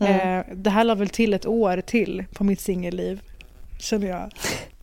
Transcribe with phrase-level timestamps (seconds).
[0.00, 3.20] Eh, det här la väl till ett år till på mitt singelliv,
[3.78, 4.30] känner jag.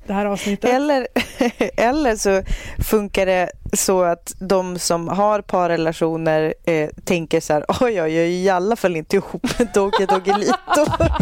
[0.08, 0.70] Det här avsnittet.
[0.70, 1.08] Eller,
[1.78, 2.44] eller så
[2.84, 8.10] funkar det så att de som har parrelationer eh, tänker så här, oj, oj, jag
[8.12, 10.86] är i alla fall inte ihop med Dogge Doggelito.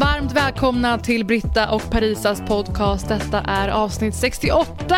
[0.00, 3.08] Varmt välkomna till Britta och Parisas podcast.
[3.08, 4.96] Detta är avsnitt 68.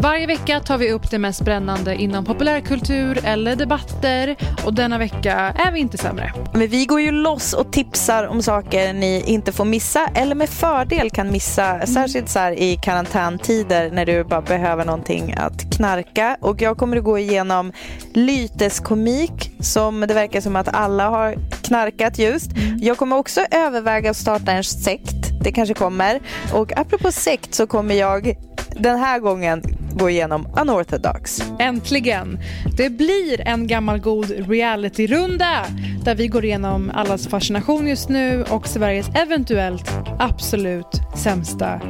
[0.00, 5.32] Varje vecka tar vi upp det mest brännande inom populärkultur eller debatter och denna vecka
[5.34, 6.32] är vi inte sämre.
[6.52, 10.48] Men vi går ju loss och tipsar om saker ni inte får missa eller med
[10.48, 11.86] fördel kan missa.
[11.86, 16.36] Särskilt så här i karantäntider när du bara behöver någonting att knarka.
[16.40, 17.72] Och jag kommer att gå igenom
[18.14, 22.50] lyteskomik som det verkar som att alla har knarkat just.
[22.80, 25.27] Jag kommer också överväga att starta en sekt.
[25.48, 26.20] Det kanske kommer.
[26.52, 28.36] Och apropå sekt så kommer jag
[28.70, 31.42] den här gången gå igenom Unorthodox.
[31.58, 32.38] Äntligen!
[32.76, 35.64] Det blir en gammal god reality-runda
[36.04, 41.80] där vi går igenom allas fascination just nu och Sveriges eventuellt absolut sämsta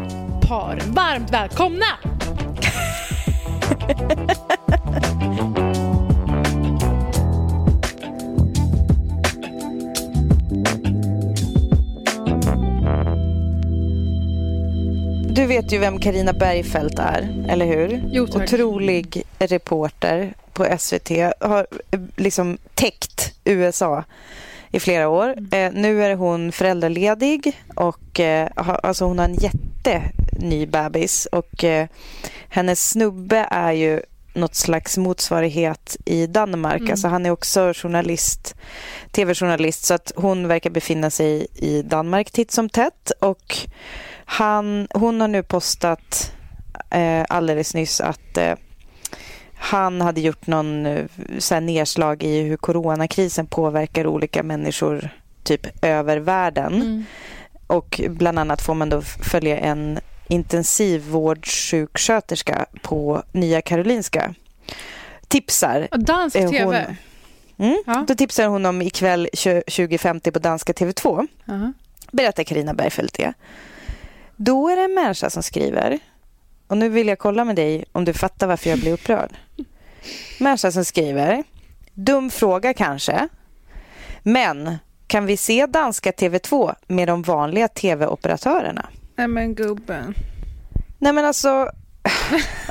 [0.49, 0.79] par.
[0.87, 1.87] Varmt välkomna!
[15.49, 18.03] vet ju vem Karina Bergfeldt är, eller hur?
[18.07, 18.43] Jo, tack.
[18.43, 21.11] Otrolig reporter på SVT.
[21.41, 24.05] Har eh, liksom täckt USA
[24.71, 25.35] i flera år.
[25.55, 31.65] Eh, nu är hon föräldraledig och eh, har, alltså hon har en jätteny bebis och
[31.65, 31.87] eh,
[32.49, 34.01] hennes snubbe är ju
[34.35, 36.81] något slags motsvarighet i Danmark.
[36.81, 36.91] Mm.
[36.91, 38.55] Alltså han är också journalist,
[39.11, 43.57] tv-journalist så att hon verkar befinna sig i Danmark titt som tätt och
[44.31, 46.33] han, hon har nu postat
[46.91, 48.55] eh, alldeles nyss att eh,
[49.55, 51.05] han hade gjort någon eh,
[51.39, 55.11] så nedslag i hur coronakrisen påverkar olika människor
[55.43, 56.75] typ över världen.
[56.75, 57.05] Mm.
[57.67, 64.35] Och bland annat får man då följa en intensivvårdssjuksköterska på Nya Karolinska.
[65.29, 65.89] Tipsar.
[65.93, 66.65] Dansk Eh, TV.
[66.65, 66.97] hon-
[67.61, 67.83] Mm.
[67.87, 68.05] Ja.
[68.09, 71.73] Då tipsar hon om ikväll 2050 på danska TV2 Aha.
[72.13, 73.33] berättar Karina Bergfeldt det.
[74.41, 75.99] Då är det en människa som skriver,
[76.67, 79.31] och nu vill jag kolla med dig om du fattar varför jag blir upprörd.
[80.41, 81.45] Människa som skriver,
[81.95, 83.29] dum fråga kanske,
[84.23, 88.87] men kan vi se danska TV2 med de vanliga TV-operatörerna?
[89.17, 90.15] Nej men gubben.
[90.99, 91.71] Nej men alltså,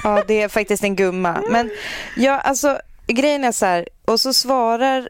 [0.03, 1.43] ja det är faktiskt en gumma.
[1.49, 1.69] Men
[2.15, 5.09] ja, alltså grejen är så här, och så svarar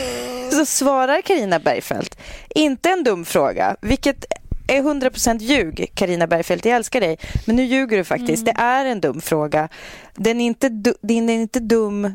[0.50, 2.18] så svarar Karina Bergfeldt,
[2.48, 4.24] inte en dum fråga, vilket
[4.66, 7.18] är 100% ljug, Karina Bergfeldt, jag älskar dig.
[7.44, 9.68] Men nu ljuger du faktiskt, det är en dum fråga.
[10.14, 10.68] Den är inte,
[11.00, 12.12] den är inte dum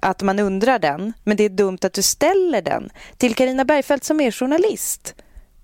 [0.00, 4.04] att man undrar den, men det är dumt att du ställer den till Karina Bergfeldt
[4.04, 5.14] som är journalist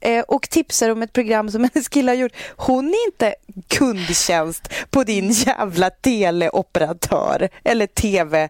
[0.01, 2.33] eh, och tipsar om ett program som hennes kille har gjort.
[2.57, 3.35] Hon är inte
[3.69, 8.49] kundtjänst på din jävla teleoperatör eller tv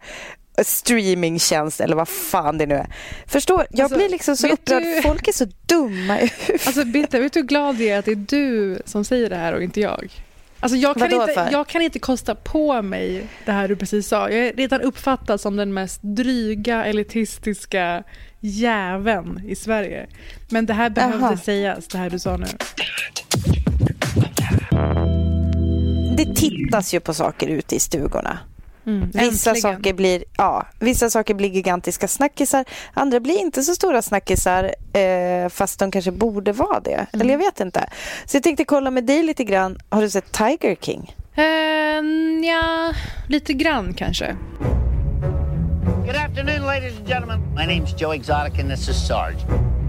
[0.62, 2.86] streamingtjänst eller vad fan det nu är.
[3.26, 3.66] Förstår?
[3.70, 4.82] Jag Alltså, blir liksom så upprörd.
[4.82, 6.66] du- Folk är så dumma i huvudet.
[6.66, 9.36] Alltså Birte, vet du hur glad jag är att det är du som säger det
[9.36, 10.10] här och inte jag?
[10.60, 11.48] Alltså jag kan, Vadå inte, för?
[11.52, 14.30] jag kan inte kosta på mig det här du precis sa.
[14.30, 18.02] Jag är redan uppfattad som den mest dryga, elitistiska
[18.40, 20.06] jäveln i Sverige.
[20.50, 21.36] Men det här behövde Jaha.
[21.36, 22.46] sägas, det här du sa nu.
[26.16, 28.38] Det tittas ju på saker ute i stugorna.
[28.86, 29.56] Mm, Vissa äntligen.
[29.76, 32.64] saker, blir, ja, vissa saker blir gigantiska snackisar.
[32.94, 36.94] Andra blir inte så stora snackisar eh, fast de kanske borde vara det.
[36.94, 37.06] Mm.
[37.20, 37.88] Eller jag vet inte.
[38.26, 39.78] Så jag tänkte kolla med dig lite grann.
[39.88, 41.14] Har du sett Tiger King?
[41.36, 41.44] Eh,
[42.48, 42.92] ja,
[43.28, 44.36] lite grann kanske.
[46.46, 47.40] evening, ladies and gentlemen.
[47.54, 49.38] My name's Joe Exotic, and this is Sarge.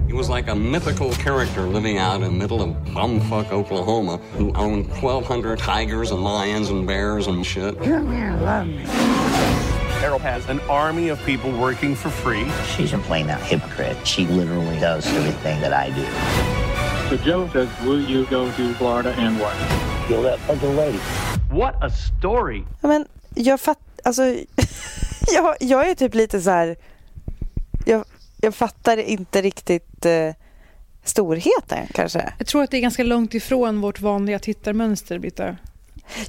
[0.08, 4.54] He was like a mythical character living out in the middle of bumfuck Oklahoma who
[4.54, 7.78] owned 1,200 tigers and lions and bears and shit.
[7.82, 8.84] Come here, love me.
[10.00, 12.46] Carol has an army of people working for free.
[12.76, 13.98] She's a plain playing that hypocrite.
[14.06, 16.06] She literally does everything that I do.
[17.10, 19.56] So Joe says, will you go to Florida and what?
[20.08, 21.00] Kill that fucking lady.
[21.50, 22.66] What a story!
[22.84, 23.06] I mean,
[23.36, 24.24] jag fattar, alltså,
[25.34, 26.76] jag, jag är typ lite så här,
[28.46, 30.34] jag, fattar inte riktigt eh,
[31.04, 32.34] storheten kanske.
[32.38, 35.56] Jag tror att det är ganska långt ifrån vårt vanliga tittarmönster, Britta.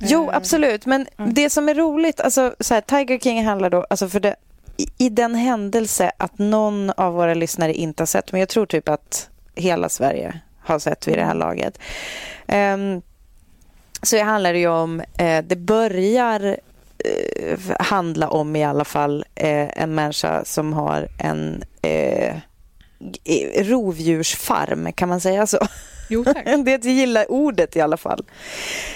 [0.01, 0.87] Jo, Eh, absolut.
[0.87, 1.35] Men mm.
[1.35, 4.37] det som är roligt, alltså så här, Tiger King handlar då, alltså för det,
[4.77, 8.67] i, i den händelse att någon av våra lyssnare inte har sett, men jag tror
[8.67, 11.79] typ att hela Sverige har sett vid det här laget.
[12.47, 13.03] Ehm,
[14.03, 16.57] så det handlar det ju om, eh, det börjar
[17.79, 22.37] handla om i alla fall eh, en människa som har en eh,
[23.64, 25.58] rovdjursfarm, kan man säga så?
[26.08, 26.44] Jo, tack.
[26.64, 28.25] det gillar ordet i alla fall.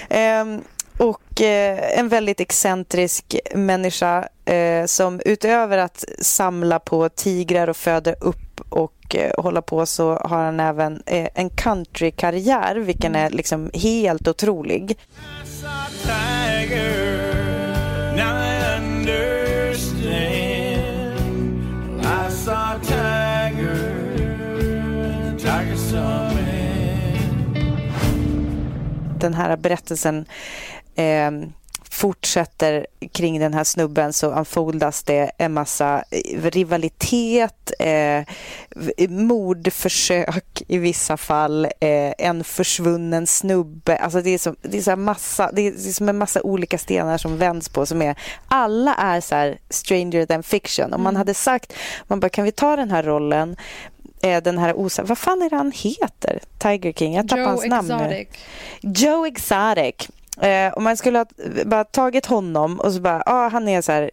[0.09, 0.61] Ehm,
[0.97, 8.13] och eh, en väldigt excentrisk människa eh, som utöver att samla på tigrar och föda
[8.13, 13.71] upp och eh, hålla på så har han även eh, en countrykarriär vilken är liksom
[13.73, 14.97] helt otrolig
[29.21, 30.25] den här berättelsen
[30.95, 31.31] eh,
[32.01, 36.03] fortsätter kring den här snubben så unfoldas det en massa
[36.41, 38.23] rivalitet, eh,
[39.09, 43.97] mordförsök i vissa fall, eh, en försvunnen snubbe.
[43.97, 47.17] Alltså det är, som, det, är så massa, det är som en massa olika stenar
[47.17, 47.85] som vänds på.
[47.85, 48.15] Som är,
[48.47, 50.93] alla är så här stranger than fiction.
[50.93, 51.73] Om man hade sagt,
[52.07, 53.55] man bara, kan vi ta den här rollen
[54.21, 55.03] eh, den här osa...
[55.03, 56.39] Vad fan är det han heter?
[56.57, 57.13] Tiger King?
[57.13, 57.93] Jag tappar Joe hans namn nu.
[57.93, 58.27] Exotic.
[58.81, 60.09] Joe Exotic.
[60.37, 61.25] Eh, om man skulle ha
[61.65, 64.11] bara tagit honom och så bara, ah, han är så här,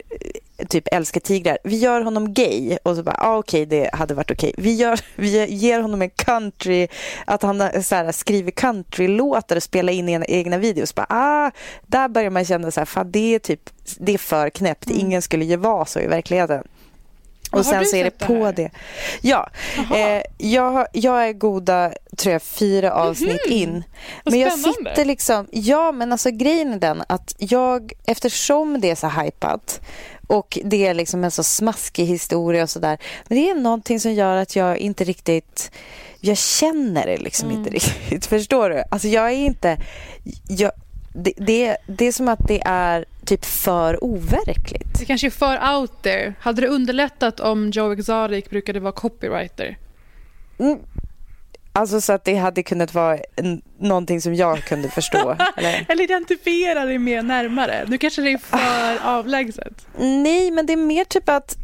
[0.69, 1.59] typ älskar tigrar.
[1.65, 4.55] Vi gör honom gay och så bara, ah, okej, det hade varit okej.
[4.59, 6.89] Vi, gör, vi ger honom en country,
[7.25, 10.95] att han så här, skriver countrylåtar och spelar in egna, egna videos.
[10.95, 11.51] Bara, ah,
[11.87, 14.91] där börjar man känna så här, fan det är typ, det är för knäppt.
[14.91, 16.65] Ingen skulle ju vara så i verkligheten.
[17.51, 18.53] Och sen så är det det på här?
[18.53, 18.71] det.
[19.23, 19.51] Ja,
[19.95, 23.71] eh, jag, jag är goda, tror jag, fyra avsnitt in.
[23.71, 23.83] Mhm.
[24.25, 28.91] Vad Men jag sitter liksom, ja men alltså grejen är den att jag, eftersom det
[28.91, 29.81] är så hypat
[30.27, 32.99] och det är liksom en så smaskig historia och sådär.
[33.29, 35.71] Men det är någonting som gör att jag inte riktigt,
[36.21, 37.59] jag känner det liksom Mm.
[37.59, 38.27] inte riktigt.
[38.37, 38.83] Förstår du?
[38.91, 39.77] Alltså jag är inte,
[40.49, 40.73] jag,
[41.19, 44.99] det, det, det är som att det är typ för overkligt.
[44.99, 46.35] Det kanske är för out there.
[46.41, 49.79] Hade det underlättat om Joe Exotic brukade vara copywriter?
[50.59, 50.79] Mm.
[51.73, 55.37] Alltså så att det hade kunnat vara en, någonting som jag kunde förstå.
[55.57, 55.87] eller?
[55.89, 57.85] Eller identifiera dig mer närmare.
[57.89, 59.87] Nu kanske det är för avlägset.
[59.99, 61.57] Nej, men det är mer typ att...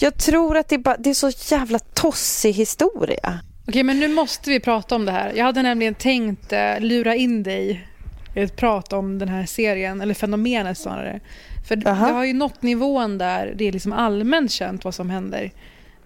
[0.00, 3.40] Jag tror att det är, bara, det är så jävla tossig historia.
[3.68, 5.32] Okej, men nu måste vi prata om det här.
[5.36, 7.86] Jag hade nämligen tänkt eh, lura in dig
[8.34, 11.20] i ett prat om den här serien, eller fenomenet snarare.
[11.68, 12.06] För Aha.
[12.06, 15.50] det har ju nått nivån där det är liksom allmänt känt vad som händer.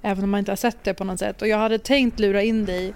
[0.02, 1.42] Även om man inte har sett det på något sätt.
[1.42, 2.94] Och jag hade tänkt lura in dig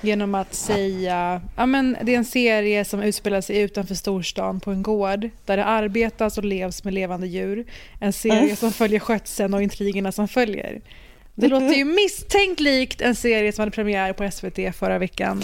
[0.00, 4.70] genom att säga ja men det är en serie som utspelar sig utanför storstan på
[4.70, 7.66] en gård där det arbetas och levs med levande djur.
[8.00, 10.80] En serie som följer skötseln och intrigerna som följer.
[11.40, 15.42] Det låter ju misstänkt likt en serie som hade premiär på SVT förra veckan.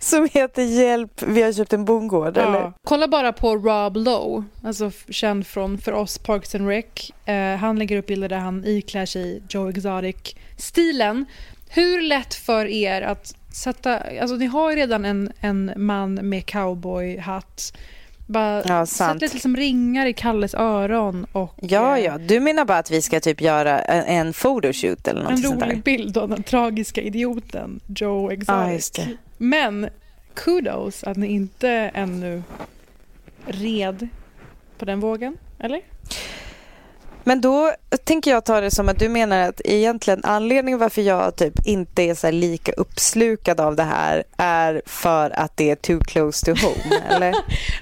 [0.00, 2.36] Som heter Hjälp, vi har köpt en bondgård.
[2.36, 2.60] Eller?
[2.60, 2.72] Ja.
[2.84, 7.12] Kolla bara på Rob Lowe, alltså känd från för oss Parks and Rec.
[7.24, 11.24] Eh, han lägger upp bilder där han iklär sig Joe Exotic-stilen.
[11.68, 13.98] Hur lätt för er att sätta...
[14.20, 17.72] Alltså ni har ju redan en, en man med cowboyhatt.
[18.28, 19.20] Bara Ja, sant.
[19.22, 22.18] lite som ringar i Kalles öron och Ja, eh, ja.
[22.18, 25.60] Du menar bara att vi ska typ göra en, en photoshoot eller en något sånt
[25.60, 25.66] där?
[25.66, 28.98] rolig bild av den tragiska idioten Joe Exotic.
[28.98, 29.04] Ja.
[29.38, 29.88] Men
[30.34, 32.42] kudos att ni inte ännu
[33.46, 34.08] red
[34.78, 35.80] på den vågen, eller?
[37.28, 37.72] Men då
[38.04, 42.02] tänker jag ta det som att du menar att egentligen anledningen varför jag typ inte
[42.02, 46.66] är så lika uppslukad av det här är för att det är too close to
[46.66, 47.34] home, eller?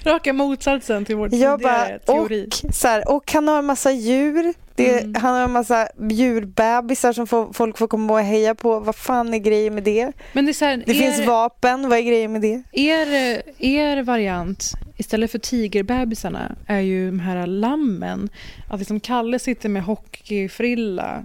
[0.05, 2.49] Raka motsatsen till vår Jag tidigare bara, teori.
[2.63, 5.15] och, så här, och han har en massa djur Det Mm.
[5.21, 8.79] handlar om massa djurbebisar som får, folk får komma och heja på.
[8.79, 10.11] Vad fan är grejen med det?
[10.33, 12.63] Men det, här, Det er, finns vapen, vad är grejen med det?
[12.71, 18.29] er, er variant, istället för tigerbebisarna, är ju de här lammen.
[18.69, 21.23] Att liksom Kalle sitter med hockeyfrilla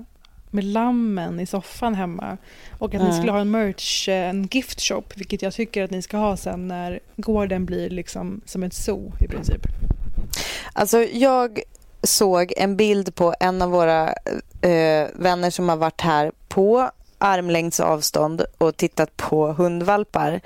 [0.50, 2.36] med lammen i soffan hemma.
[2.78, 3.16] Och att ni Mm.
[3.18, 6.68] skulle ha en merch, en gift shop, vilket jag tycker att ni ska ha sen
[6.68, 9.60] när gården blir liksom som ett zoo i princip.
[10.72, 11.60] Alltså jag
[12.02, 14.08] såg en bild på en av våra
[14.60, 20.40] eh, vänner som har varit här på armlängds avstånd och tittat på hundvalpar.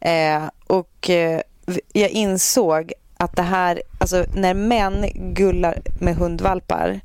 [0.00, 1.40] Eh, och eh,
[1.92, 7.00] jag insåg att det här, alltså när män gullar med hundvalpar,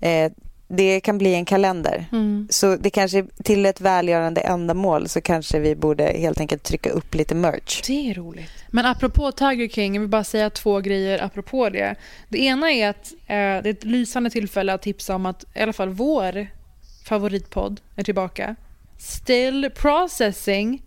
[0.00, 0.32] eh,
[0.68, 2.06] det kan bli en kalender.
[2.50, 7.14] Så det kanske till ett välgörande ändamål så kanske vi borde helt enkelt trycka upp
[7.14, 7.82] lite merch.
[7.86, 8.50] Det är roligt.
[8.68, 11.94] Men apropå Tiger King, jag vill bara säga två grejer apropå det.
[12.28, 15.60] Det ena är att eh, det är ett lysande tillfälle att tipsa om att i
[15.60, 16.46] alla fall vår
[17.08, 18.56] favoritpodd är tillbaka.
[18.98, 20.82] Still Processing.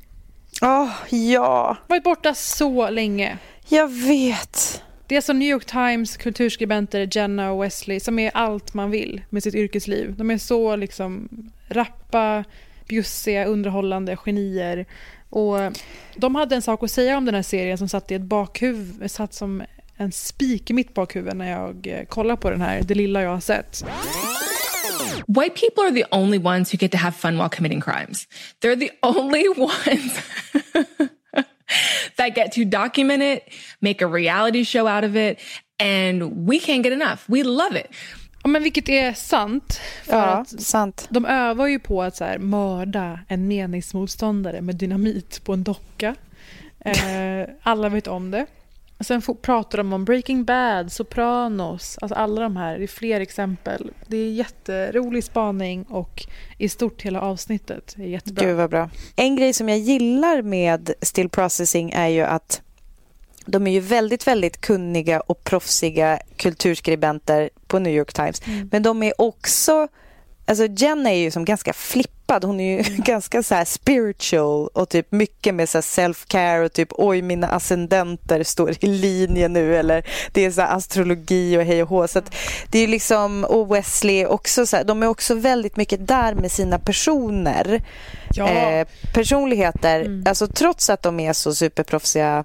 [0.62, 1.78] Åh, ja.
[1.88, 3.38] Varit borta så länge.
[3.68, 4.84] Jag vet.
[5.12, 9.22] Det är som New York Times kulturskribenter Jenna och Wesley som är allt man vill
[9.30, 10.16] med sitt yrkesliv.
[10.18, 11.30] De är så liksom
[11.70, 12.44] rappa,
[12.88, 14.86] bjussiga, underhållande genier.
[15.30, 15.58] Och
[16.16, 19.12] de hade en sak att säga om den här serien som satt i ett bakhuvud,
[19.12, 19.64] satt som
[19.98, 23.30] en spik i mitt bakhuvud när jag eh, kollade på den här, det lilla jag
[23.30, 23.84] har sett.
[25.28, 28.28] White people are the only ones who get to have fun while committing crimes.
[28.62, 30.20] They're the only ones
[32.16, 35.40] that get to document it, make a reality show out of it,
[35.80, 37.20] and we can't get enough.
[37.28, 37.88] We love it.
[38.44, 39.80] Ja, men vilket är sant.
[40.06, 41.08] För Ja, att sant.
[41.10, 46.16] de övar ju på att så här, mörda en meningsmotståndare med dynamit på en docka.
[46.86, 48.46] Eh, alla vet om det.
[49.02, 52.78] Och sen pratar de om Breaking Bad, Sopranos, alltså alla de här.
[52.78, 53.92] Det är fler exempel.
[54.08, 56.26] Det är jätterolig spaning och
[56.58, 58.46] i stort hela avsnittet är jättebra.
[58.46, 58.90] Gud vad bra.
[59.16, 62.62] En grej som jag gillar med Still Processing är ju att
[63.46, 68.42] de är ju väldigt, väldigt kunniga och proffsiga kulturskribenter på New York Times.
[68.72, 69.88] Men de är också,
[70.52, 72.44] alltså Jen är ju som ganska flippad.
[72.44, 77.48] Hon är ju ganska så spiritual och typ mycket med self-care och typ oj mina
[77.48, 82.08] ascendenter står i linje nu eller det är så astrologi och hej och hå.
[82.08, 82.36] Så att
[82.72, 86.52] det är liksom, och Wesley också så här, de är också väldigt mycket där med
[86.52, 87.84] sina personer.
[88.34, 88.50] Ja.
[88.50, 92.44] Eh, personligheter, alltså trots att de är så superproffsiga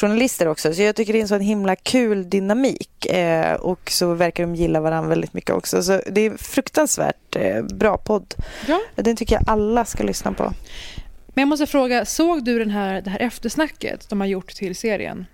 [0.00, 0.74] journalister också.
[0.74, 3.06] Så jag tycker det är en sån himla kul dynamik.
[3.06, 5.82] Eh, och så verkar de gilla varandra väldigt mycket också.
[5.82, 8.34] Så det är fruktansvärt eh, bra podd.
[8.68, 8.80] Ja.
[8.94, 10.52] Den tycker jag alla ska lyssna på.
[11.28, 14.76] Men jag måste fråga, såg du den här, det här eftersnacket de har gjort till
[14.76, 15.26] serien?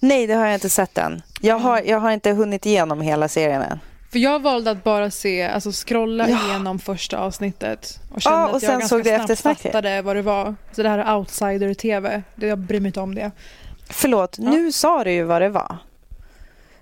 [0.00, 1.22] Nej, det har jag inte sett än.
[1.40, 3.78] Jag har, jag har inte hunnit igenom hela serien än.
[4.12, 6.38] För jag valde att bara se, alltså scrolla Ja.
[6.48, 8.88] igenom första avsnittet och kände Ja, och att jag ganska
[9.28, 10.54] såg snabbt fattade vad det var.
[10.72, 13.30] Så det här är outsider-tv, Det- jag bryr mig inte om det.
[13.90, 15.76] Förlåt, nu sa du ju vad det var.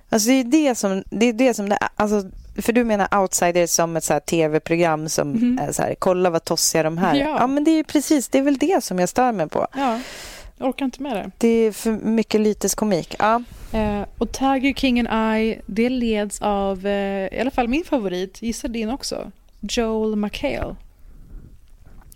[0.08, 1.32] Alltså det är det som det är.
[1.32, 1.88] Det som det är.
[1.96, 2.30] Alltså,
[2.62, 5.58] för du menar outsiders som ett tv-program som Mhm.
[5.62, 7.20] är så här, kolla vad tossiga de här är.
[7.20, 7.36] Ja.
[7.40, 9.66] Ja, men det är precis, det är väl det som jag stör mig på.
[9.74, 10.00] Ja,
[10.56, 11.30] jag orkar inte med det.
[11.38, 13.14] Det är för mycket lyteskomik.
[13.18, 13.42] Ja.
[13.72, 18.42] Eh, och Tiger King and I, det leds av, eh, i alla fall min favorit,
[18.42, 19.30] gissar din också,
[19.60, 20.76] Joel McHale.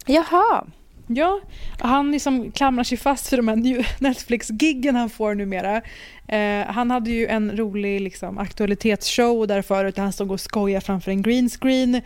[0.06, 0.64] Jaha.
[1.10, 1.40] Ja,
[1.78, 5.82] han liksom klamrar sig fast vid de här Netflix-giggen han får numera.
[6.28, 10.84] Eh, han hade ju en rolig liksom, aktualitetsshow där förut där han stod och skojade
[10.84, 12.00] framför en green screen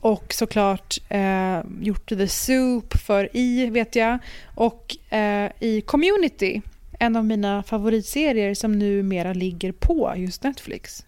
[0.00, 4.18] och såklart eh, gjort The Soup för I, vet jag.
[4.54, 6.62] Och eh, i Community,
[6.98, 11.05] en av mina favoritserier som numera ligger på just Netflix.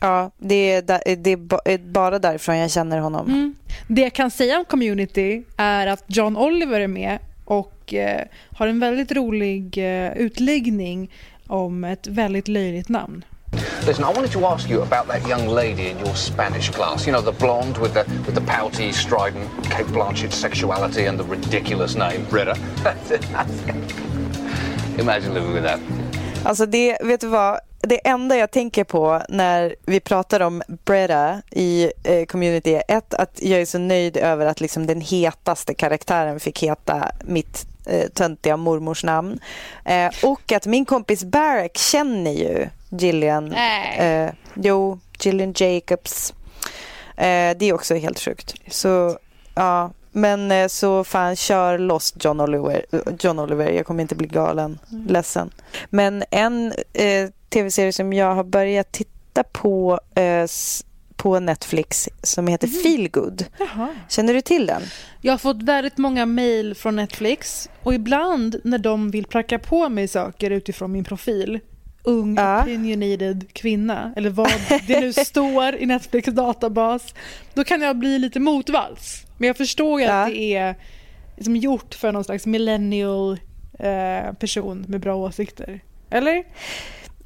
[0.00, 3.26] Ja, det är, da- det är bara därifrån jag känner honom.
[3.26, 3.54] Mm.
[3.86, 8.22] Det jag kan säga om Community är att John Oliver är med och eh,
[8.56, 11.10] har en väldigt rolig eh, utläggning
[11.46, 13.24] om ett väldigt löjligt namn.
[13.86, 17.08] Listen, I wanted to ask you about that young lady in your Spanish class.
[17.08, 21.24] You know, the blonde with the with the pouty, strident Kate Blanchett sexuality and the
[21.30, 22.18] ridiculous name.
[22.30, 22.54] Britta.
[24.98, 25.80] Imagine living with that.
[26.44, 27.58] Alltså det, vet du vad?
[27.88, 33.14] Det enda jag tänker på när vi pratar om Breda i eh, community är ett,
[33.14, 38.08] att jag är så nöjd över att liksom den hetaste karaktären fick heta mitt eh,
[38.08, 39.40] töntiga mormors namn.
[39.84, 43.52] Eh, och att min kompis Barrack känner ju Gillian.
[43.98, 46.34] Eh, jo, Gillian Jacobs.
[47.16, 48.54] Eh, det är också helt sjukt.
[48.70, 49.18] Så
[49.54, 52.84] ja, men eh, så fan kör loss John Oliver.
[53.20, 53.70] John Oliver.
[53.70, 54.78] Jag kommer inte bli galen.
[55.08, 55.50] Ledsen.
[55.90, 60.46] Men en eh, tv-serie som jag har börjat titta på eh,
[61.16, 62.82] på Netflix som heter Mm.
[62.82, 63.44] Feel Good.
[64.08, 64.82] Känner du till den?
[65.20, 69.88] Jag har fått väldigt många mejl från Netflix och ibland när de vill pracka på
[69.88, 71.60] mig saker utifrån min profil
[72.02, 74.52] ung opinionated kvinna eller vad
[74.86, 77.14] det nu står i Netflix databas
[77.54, 79.24] då kan jag bli lite motvalls.
[79.38, 80.74] Men jag förstår ju att det är
[81.36, 83.38] liksom gjort för någon slags millennial
[83.78, 85.80] eh, person med bra åsikter.
[86.10, 86.44] Eller?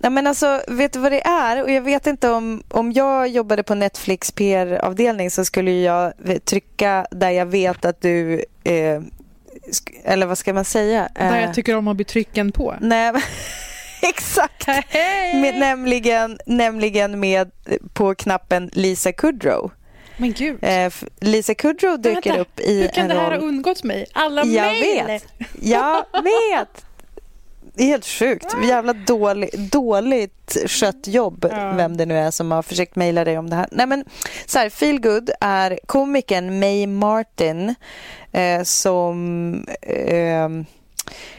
[0.02, 1.62] Nej, men alltså, vet du vad det är?
[1.62, 6.12] Och jag vet inte om, om jag jobbade på Netflix PR-avdelning så skulle jag
[6.44, 9.00] trycka där jag vet att du eh,
[10.04, 11.08] eller vad ska man säga?
[11.14, 12.74] Där Eh, jag tycker om att bli trycken på.
[12.80, 13.12] Nej,
[14.02, 14.66] exakt.
[15.34, 17.50] Med, nämligen, nämligen med
[17.92, 19.70] på knappen Lisa Kudrow.
[20.16, 20.58] Men gud.
[20.62, 23.42] Eh, Lisa Kudrow dyker Vänta, upp i Hur kan en det här ha roll.
[23.48, 24.06] undgått mig?
[24.12, 25.06] Alla Jag mejl!
[25.06, 25.24] vet.
[25.62, 26.84] Jag vet.
[27.74, 28.56] Det är helt sjukt.
[28.68, 33.50] Jävla dålig, dåligt skött jobb, vem det nu är som har försökt mejla dig om
[33.50, 33.68] det här.
[33.70, 34.04] Nej, men
[34.46, 37.74] så här, Feel Good är komikern May Martin
[38.32, 39.66] eh, som...
[39.82, 40.48] Eh,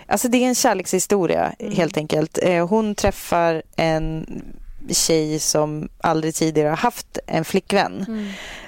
[0.08, 2.40] alltså det är en kärlekshistoria, helt enkelt.
[2.42, 4.26] Eh, hon träffar en
[4.90, 8.06] tjej som aldrig tidigare har haft en flickvän.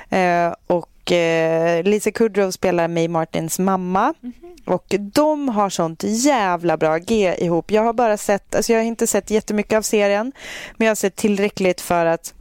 [0.10, 4.13] Eh, och eh, Lisa Kudrow spelar May Martins mamma.
[4.65, 7.72] Och de har sånt jävla bra G ihop.
[7.72, 10.31] Jag har bara sett, alltså jag har inte sett jättemycket av serien.
[10.77, 12.34] Men jag har sett tillräckligt för att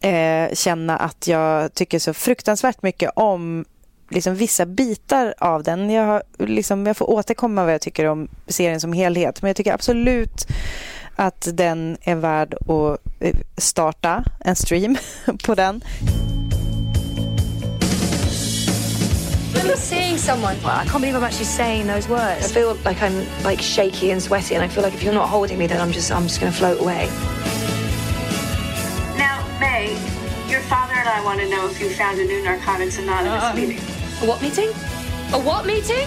[0.00, 3.64] eh, känna att jag tycker så fruktansvärt mycket om
[4.10, 5.90] liksom vissa bitar av den.
[5.90, 9.42] Jag, har, liksom, jag får återkomma vad jag tycker om serien som helhet.
[9.42, 10.46] Men jag tycker absolut
[11.16, 14.96] att den är värd att eh, starta en stream
[15.44, 15.82] på den.
[19.60, 20.56] I'm seeing someone.
[20.62, 22.44] Well, I can't believe I'm actually saying those words.
[22.44, 23.14] I feel like I'm
[23.44, 25.92] like shaky and sweaty, and I feel like if you're not holding me, then I'm
[25.92, 27.08] just I'm just gonna float away.
[29.18, 29.84] Now, May,
[30.48, 33.54] your father and I want to know if you found a new Narcotics Anonymous Uh,
[33.54, 33.78] meeting.
[34.22, 34.68] A what meeting?
[35.32, 36.06] A what meeting?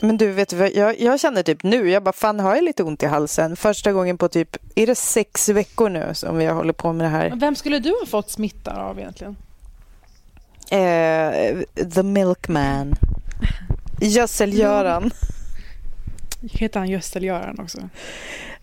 [0.00, 0.56] Men du, vet du?
[0.74, 3.56] Jag, jag känner typ nu, jag bara fan har jag lite ont i halsen.
[3.56, 7.10] Första gången på typ, är det sex veckor nu som vi håller på med det
[7.10, 7.32] här?
[7.36, 9.36] Vem skulle du ha fått smitta av egentligen?
[10.70, 11.62] Eh,
[11.94, 12.94] the Milkman.
[14.00, 15.10] Gödsel-Göran.
[16.42, 17.88] Heter han Gödsel-Göran också?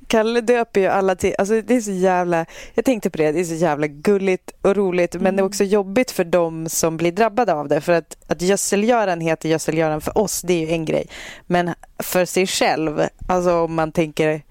[0.08, 3.40] Kalle döper ju alla till, alltså det är så jävla, jag tänkte på det, det
[3.40, 7.12] är så jävla gulligt och roligt men det är också jobbigt för dem som blir
[7.12, 10.86] drabbade av det för att, att Gödsel-Göran heter Gödsel-Göran för oss, det är ju en
[10.86, 11.08] grej.
[11.48, 14.42] Men för sig själv, alltså om man tänker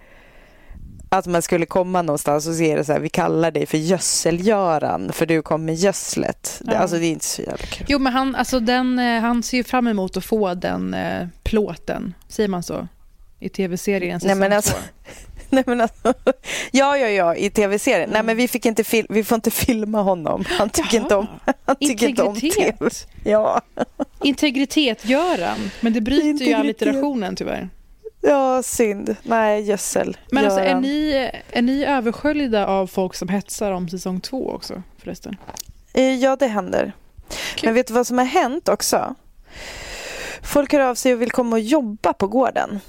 [1.13, 5.13] att man skulle komma någonstans och se det så här, vi kallar dig för Gödsel-Göran
[5.13, 6.63] för du kom med gödslet.
[6.67, 6.75] Ja.
[6.75, 7.87] alltså det är inte så jävla kul.
[7.89, 11.27] Jo, men han, alltså den, eh, han ser ju fram emot att få den eh,
[11.43, 12.89] plåten, säger man så?
[13.41, 14.77] I tv-serien Nej men alltså,
[15.51, 16.15] nej, men alltså
[16.71, 18.11] ja, ja, ja, i tv-serien.
[18.13, 20.45] Nej men vi, fick inte fil- vi får inte filma honom.
[20.49, 21.27] Han tycker inte om,
[21.65, 22.73] han tycker inte om tv.
[23.25, 23.61] Ja.
[24.23, 26.59] Integritet gör han, men det bryter ju Integritet.
[26.61, 27.69] alliterationen tyvärr.
[28.23, 29.17] Ja, synd.
[29.23, 30.17] Nej, gödsel.
[30.31, 34.83] Men alltså, är ni, är ni översköljda av folk som hetsar om säsong två också
[34.99, 35.37] förresten?
[35.95, 36.93] Eh, Ja, det händer.
[37.63, 39.15] Men vet du vad som har hänt också?
[40.43, 42.81] Folk hör av sig och vill komma och jobba på gården.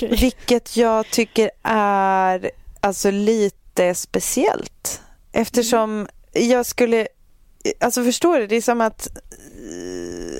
[0.00, 2.50] Vilket jag tycker är
[2.80, 5.02] alltså lite speciellt.
[5.32, 7.08] Eftersom jag skulle...
[7.80, 8.46] Alltså förstår du?
[8.46, 9.08] Det är som att...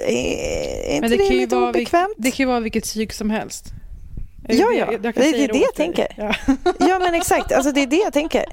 [0.09, 2.09] eh, Är inte det, kan ju lite obekvämt?
[2.17, 3.65] Vil- det kan ju vara vilket psyk som helst.
[4.49, 4.93] Ja, Jag- ja.
[4.93, 6.07] jag Det, kan det säga är det jag tänker.
[6.17, 6.35] Ja.
[6.79, 7.53] Ja, men exakt.
[7.53, 8.45] Alltså, det är det jag tänker.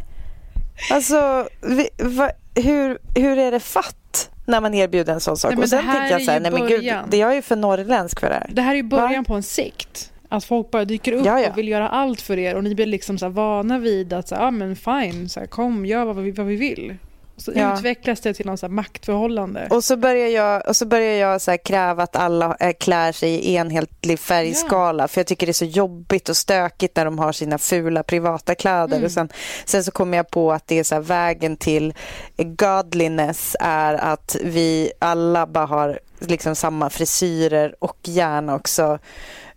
[0.92, 5.54] Alltså, vi, va, hur, hur är det fatt när man erbjuder en sån sak?
[5.56, 7.36] Nej, och sen det tänker jag är så här, nej men gud, det är jag
[7.36, 8.50] ju för norrländsk för det här.
[8.54, 10.10] Det här är ju början på en sekt.
[10.30, 11.50] Att folk bara dyker upp Ja, ja.
[11.50, 14.36] och vill göra allt för er och ni blir liksom så vana vid att så
[14.36, 16.96] här, ah, men fine, så här, kom, gör vad vi, vad vi vill.
[17.38, 17.74] Så Ja.
[17.74, 19.68] utvecklas det till någon så maktförhållande.
[19.70, 23.30] Och så börjar jag, och så börjar jag så kräva att alla eh, klär sig
[23.30, 25.08] i enhetlig färgskala.
[25.08, 28.56] För jag tycker det är så jobbigt och stökigt när de har sina fula privata
[28.56, 28.96] kläder.
[28.98, 29.06] Mm.
[29.06, 29.30] Och sen,
[29.66, 31.94] sen så kommer jag på att det är så vägen till
[32.38, 39.00] godliness är att vi alla bara har liksom samma frisyrer och gärna också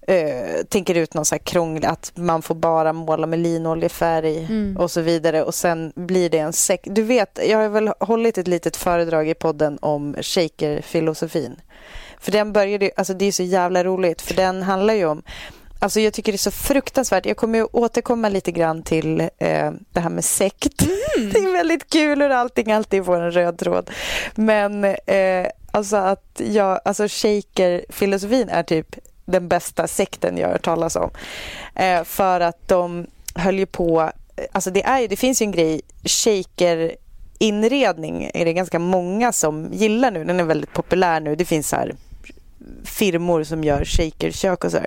[0.07, 4.77] eh, tänker ut någon så här krånglig, att man får bara måla med linoljefärg Mm.
[4.77, 6.87] och så vidare och sen blir det en sekt.
[6.91, 11.57] Du vet, jag har väl hållit ett litet föredrag i podden om shaker-filosofin.
[12.21, 15.23] För den började alltså det är så jävla roligt för den handlar ju om
[15.79, 17.27] Alltså jag tycker det är så fruktansvärt.
[17.27, 20.79] Jag kommer ju återkomma lite grann till eh, det här med sekt.
[21.33, 23.91] Det är väldigt kul hur allting alltid får en röd tråd.
[24.35, 30.65] Men eh, alltså att jag, alltså shaker-filosofin är typ den bästa sekten jag har hört
[30.65, 31.11] talas om.
[31.75, 34.11] Eh, för att de höll ju på
[34.53, 36.97] alltså det, är ju, det finns ju en grej, shaker
[37.39, 40.25] inredning är det ganska många som gillar nu.
[40.25, 41.37] Den är väldigt populär nu.
[41.37, 41.95] Det finns så här
[42.85, 44.79] firmor som gör shakerkök och så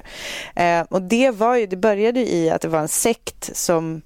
[0.61, 4.01] eh, och det var ju, det började i att det var en sekt som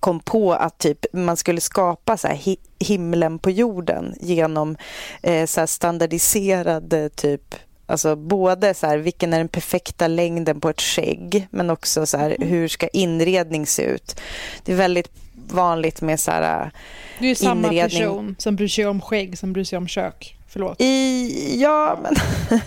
[0.00, 4.76] kom på att typ man skulle skapa så hi himlen på jorden genom
[5.22, 7.54] eh, så standardiserade typ
[7.86, 12.16] Alltså både så här, vilken är den perfekta längden på ett skägg men också så
[12.16, 12.48] här, mm.
[12.48, 14.20] hur ska inredning se ut.
[14.64, 15.10] Det är väldigt
[15.48, 16.70] vanligt med så här,
[17.18, 20.36] Det är samma person som bryr sig om skägg som bryr sig om kök.
[20.52, 20.80] Förlåt.
[20.80, 22.14] I, ja, men,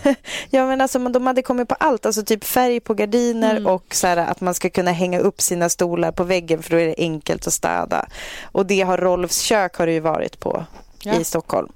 [0.50, 2.06] ja, men alltså, de hade kommit på allt.
[2.06, 3.68] Alltså typ färg på gardiner mm.
[3.68, 6.78] och så här, att man ska kunna hänga upp sina stolar på väggen för då
[6.78, 8.06] är det enkelt att städa.
[8.44, 10.66] Och det har Rolfs kök har det ju varit på
[11.02, 11.20] ja.
[11.20, 11.72] i Stockholm.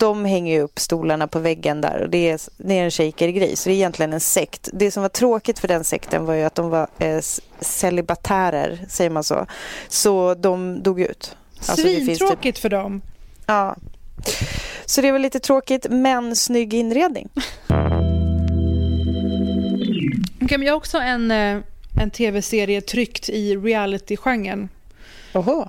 [0.00, 3.56] De hänger ju upp stolarna på väggen där och det är, det är en shaker-grej.
[3.56, 4.68] Så det är egentligen en sekt.
[4.72, 7.20] Det som var tråkigt för den sekten var ju att de var eh,
[7.60, 9.46] celibatärer, säger man så.
[9.88, 11.36] Så de dog ut.
[11.56, 12.62] Alltså, Svintråkigt typ...
[12.62, 13.02] för dem.
[13.46, 13.76] Ja,
[14.84, 17.28] så det var lite tråkigt, men snygg inredning.
[20.40, 21.58] Okay, men jag har också en, eh,
[22.00, 24.68] en tv-serie tryckt i reality-genren.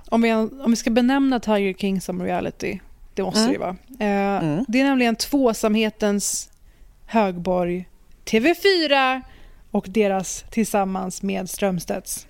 [0.10, 2.80] Om vi, om vi ska benämna Tiger King som reality,
[3.14, 3.54] det måste mm.
[3.54, 3.76] det vara.
[4.00, 4.66] Eh, mm.
[4.68, 6.50] Det är nämligen tvåsamhetens
[7.06, 7.88] högborg
[8.26, 9.22] TV4
[9.72, 12.28] och deras tillsammans med Strömstedts.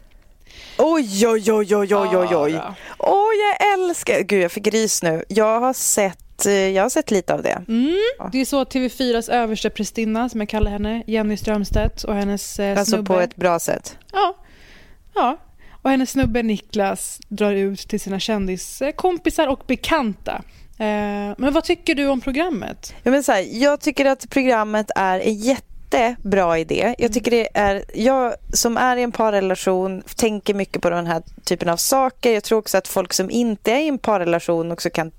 [0.78, 2.62] Oj, oj, oj, oj, oj, oj, oj.
[2.98, 4.22] Åh, jag älskar...
[4.22, 5.24] Gud, jag fick rys nu.
[5.28, 7.63] Jag har sett, eh, jag har sett lite av det.
[7.67, 7.96] Mm.
[8.32, 12.72] Det är så TV4s översta prästinna, som jag kallar henne, Jenny Strömstedt och hennes eh,
[12.72, 13.00] alltså snubbe.
[13.00, 13.98] Alltså på ett bra sätt?
[14.12, 14.38] Ja.
[15.15, 15.38] Ja.
[15.82, 20.41] Och hennes snubbe Niklas drar ut till sina kändiskompisar och bekanta.
[20.82, 22.94] Eh, men vad tycker du om programmet?
[23.04, 26.96] Ja, men så här, jag tycker att programmet är en jätte jättebra idé.
[26.98, 31.24] Jag tycker det är, jag som är i en parrelation tänker mycket på den här
[31.44, 32.34] typen av saker.
[32.34, 35.12] Jag tror också att folk som inte är i en parrelation också kan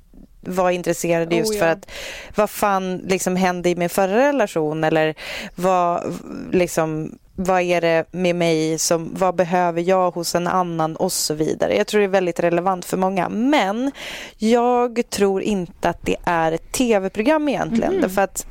[0.43, 1.61] vara intresserade just oh, ja.
[1.61, 1.91] för att
[2.37, 5.15] vad fan liksom hände i min förra relation eller
[5.55, 6.19] vad
[6.53, 11.35] liksom vad är det med mig som, vad behöver jag hos en annan och så
[11.35, 11.77] vidare.
[11.77, 13.29] Jag tror det är väldigt relevant för många.
[13.29, 13.91] Men
[14.39, 17.91] jag tror inte att det är ett tv-program egentligen.
[17.91, 18.03] Mm.
[18.03, 18.47] Därför att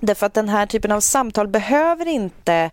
[0.00, 2.70] Därför att den här typen av samtal behöver inte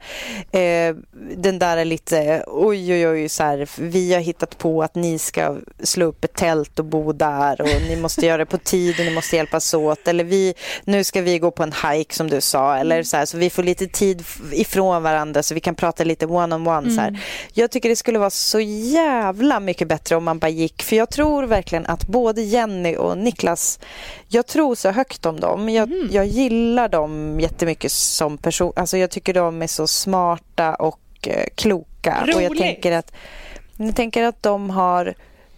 [0.52, 0.96] eh,
[1.36, 5.58] den där lite oj oj oj så här, vi har hittat på att ni ska
[5.84, 9.06] slå upp ett tält och bo där och ni måste göra det på tid och
[9.06, 12.42] ni måste hjälpas åt eller vi, nu ska vi gå på en hike som du
[12.42, 16.04] sa eller så här, så vi får lite tid ifrån varandra så vi kan prata
[16.04, 16.96] lite one on one mm.
[16.96, 17.08] så här.
[17.08, 17.22] Mm.
[17.54, 21.10] Jag tycker det skulle vara så jävla mycket bättre om man bara gick för jag
[21.10, 23.80] tror verkligen att både Jenny och Niklas
[24.28, 25.70] jag tror så högt om dem.
[25.70, 26.08] Jag, mm.
[26.12, 28.74] jag gillar dem jättemycket som person.
[28.76, 32.22] Alltså jag tycker de är så smarta och eh, kloka.
[32.24, 32.36] Roligt.
[32.36, 33.12] Och jag tänker att,
[33.78, 35.16] jag tänker att de har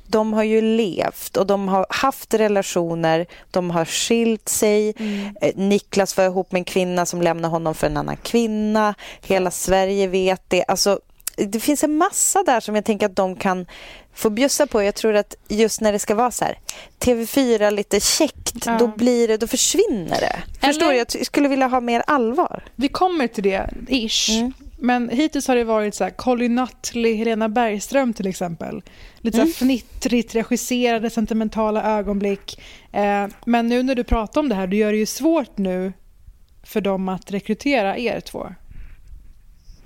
[0.08, 4.93] de har ju levt och de har haft relationer, de har skilt sig.
[5.00, 5.36] Mm.
[5.41, 8.96] Eh, Niklas var ihop med en kvinna som lämnade honom för en annan kvinna.
[9.22, 10.65] Hela Sverige vet det.
[10.67, 11.00] Alltså,
[11.36, 13.65] det finns en massa där som jag tänker att de kan
[14.17, 14.84] få bjussa på.
[14.84, 16.60] Jag tror att just när det ska vara så här
[16.99, 18.77] TV4 lite käckt, ja.
[18.80, 20.41] då blir det, då försvinner det.
[20.62, 20.97] Eller, Förstår du?
[20.97, 22.63] Jag skulle vilja ha mer allvar.
[22.75, 24.30] Vi kommer till det, ish.
[24.30, 24.53] Mm.
[24.80, 28.82] Men hittills har det varit så här, Colin Nutley, Helena Bergström till exempel.
[29.17, 29.47] Lite mm.
[29.47, 32.62] så fnittrigt regisserade sentimentala ögonblick.
[32.91, 35.93] Eh, men nu när du pratar om det här, du gör det ju svårt nu
[36.63, 38.47] för dem att rekrytera er två.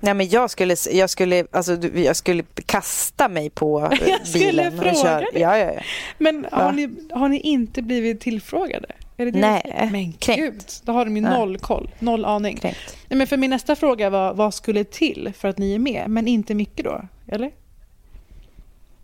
[0.02, 4.96] Nej, men jag skulle, jag skulle, alltså, jag skulle kasta mig på jag bilen och
[4.96, 5.20] köra.
[5.20, 5.30] Dig.
[5.34, 5.82] Ja, ja, ja.
[6.18, 6.72] Men har, ja.
[6.72, 8.88] ni, har ni inte blivit tillfrågade?
[9.18, 10.42] Är det det Nej, men kränkt.
[10.42, 12.60] Gud, då har de ju noll koll, noll aning.
[12.64, 12.76] Nej,
[13.08, 16.10] men för min nästa fråga var vad skulle till för att ni är med?
[16.10, 17.52] Men inte mycket då, eller?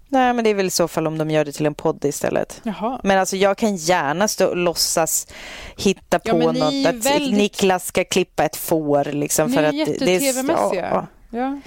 [0.10, 2.06] Nej, men det är väl i så fall om de gör det till en podd
[2.06, 2.62] istället.
[2.64, 3.00] Jaha.
[3.04, 5.28] Men alltså jag kan gärna stå och låtsas
[5.78, 6.88] hitta på ja, något.
[6.88, 7.38] Att väldigt...
[7.38, 9.04] Niklas ska klippa ett får.
[9.04, 10.90] Liksom, ni för är jätte-tv-mässiga.
[10.92, 11.08] Ja.
[11.30, 11.60] ja.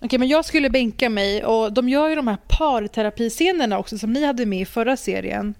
[0.00, 4.12] Okej, men jag skulle bänka mig och de gör ju de här parterapiscenerna också som
[4.12, 5.54] ni hade med i förra serien.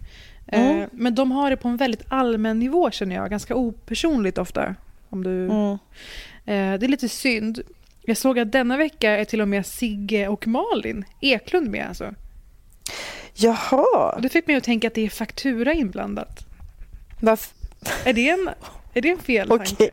[0.46, 0.88] Eh, mm.
[0.92, 4.74] men de har det på en väldigt allmän nivå känner jag, ganska opersonligt ofta.
[5.10, 5.44] Om du...
[5.44, 5.78] Mm.
[6.46, 7.60] Eh, det är lite synd.
[8.06, 11.86] Jag såg att denna vecka är till och med Sigge och Malin Eklund med.
[11.88, 12.14] Alltså.
[13.34, 14.18] Jaha.
[14.20, 16.46] det fick mig att tänka att det är faktura inblandat.
[17.20, 17.52] Varf
[18.04, 18.50] är, det en,
[18.94, 19.52] är det en fel.
[19.52, 19.90] Okay.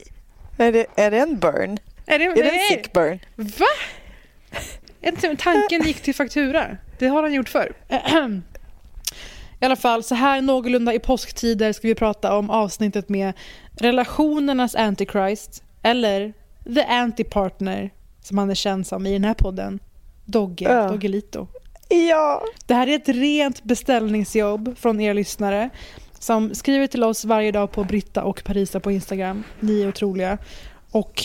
[0.58, 1.78] Är, det, är det en burn?
[2.06, 3.20] Är det, är det en sick burn?
[3.36, 3.66] Va?
[5.38, 6.78] Tanken gick till faktura.
[7.00, 7.74] Det har han gjort förr.
[9.60, 13.34] I alla fall, så här någorlunda i påsktider ska vi prata om avsnittet med
[13.78, 16.34] relationernas Antichrist eller
[16.76, 19.80] The Antipartner som han är känd som i den här podden,
[20.26, 20.88] Dogge, Ja.
[20.88, 21.48] Doggelito.
[21.90, 22.44] Ja.
[22.66, 25.70] Det här är ett rent beställningsjobb från er lyssnare
[26.20, 29.44] som skriver till oss varje dag på Britta och Parisa på Instagram.
[29.60, 30.38] Ni är otroliga.
[30.92, 31.24] Och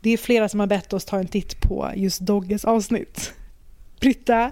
[0.00, 3.32] det är flera som har bett oss ta en titt på just Dogges avsnitt.
[4.00, 4.50] Britta,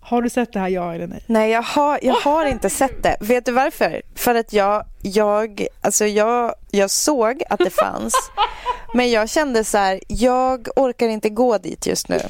[0.00, 1.22] har du sett det här, ja eller nej?
[1.26, 3.16] Nej, jag har, jag har inte sett det.
[3.20, 4.02] Vet du varför?
[4.14, 8.14] För att jag, jag, alltså jag, jag såg att det fanns.
[8.94, 12.20] men jag kände så här, jag orkar inte gå dit just nu.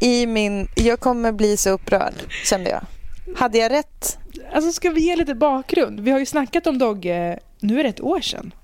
[0.00, 2.82] I min, jag kommer bli så upprörd, kände jag.
[3.36, 4.18] Hade jag rätt?
[4.52, 6.00] Alltså ska vi ge lite bakgrund?
[6.00, 8.54] Vi har ju snackat om Dogge, nu är det ett år sedan.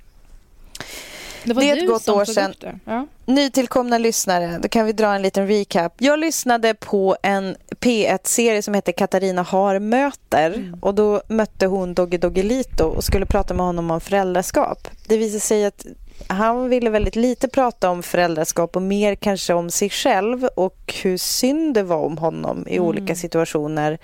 [1.44, 2.54] Det, var Det är ett gott år sedan.
[2.84, 3.06] Ja.
[3.26, 5.94] Nytillkomna lyssnare, då kan vi dra en liten recap.
[5.98, 12.18] Jag lyssnade på en P1-serie som heter Katarina har möter och då mötte hon Dogge
[12.18, 14.88] Doggelito och skulle prata med honom om föräldraskap.
[15.08, 15.86] Det visade sig att
[16.26, 21.16] han ville väldigt lite prata om föräldraskap och mer kanske om sig själv och hur
[21.16, 23.98] synd det var om honom i olika situationer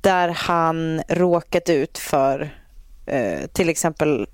[0.00, 2.50] där han råkat ut för
[3.06, 4.26] eh, till exempel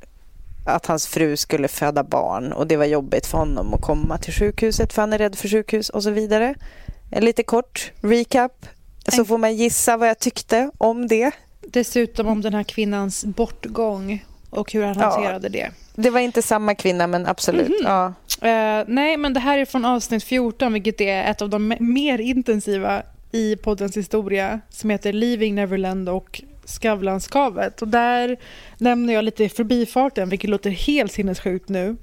[0.70, 4.32] att hans fru skulle föda barn och det var jobbigt för honom att komma till
[4.32, 6.54] sjukhuset för han är rädd för sjukhus och så vidare.
[7.10, 8.66] En lite kort recap
[9.08, 11.30] så får man gissa vad jag tyckte om det.
[11.60, 15.10] Dessutom om den här kvinnans bortgång och hur han Ja.
[15.10, 15.70] hanterade det.
[15.94, 17.68] Det var inte samma kvinna men absolut.
[17.68, 17.76] Mhm.
[17.84, 18.06] Ja.
[18.48, 21.80] Eh, nej, men det här är från avsnitt 14, vilket är ett av de me-
[21.80, 23.02] mer intensiva
[23.32, 27.82] i poddens historia, som heter Leaving Neverland och Skavlanskavet.
[27.82, 28.36] Och där
[28.78, 31.96] nämner jag lite i förbifarten, vilket låter helt sinnessjukt nu,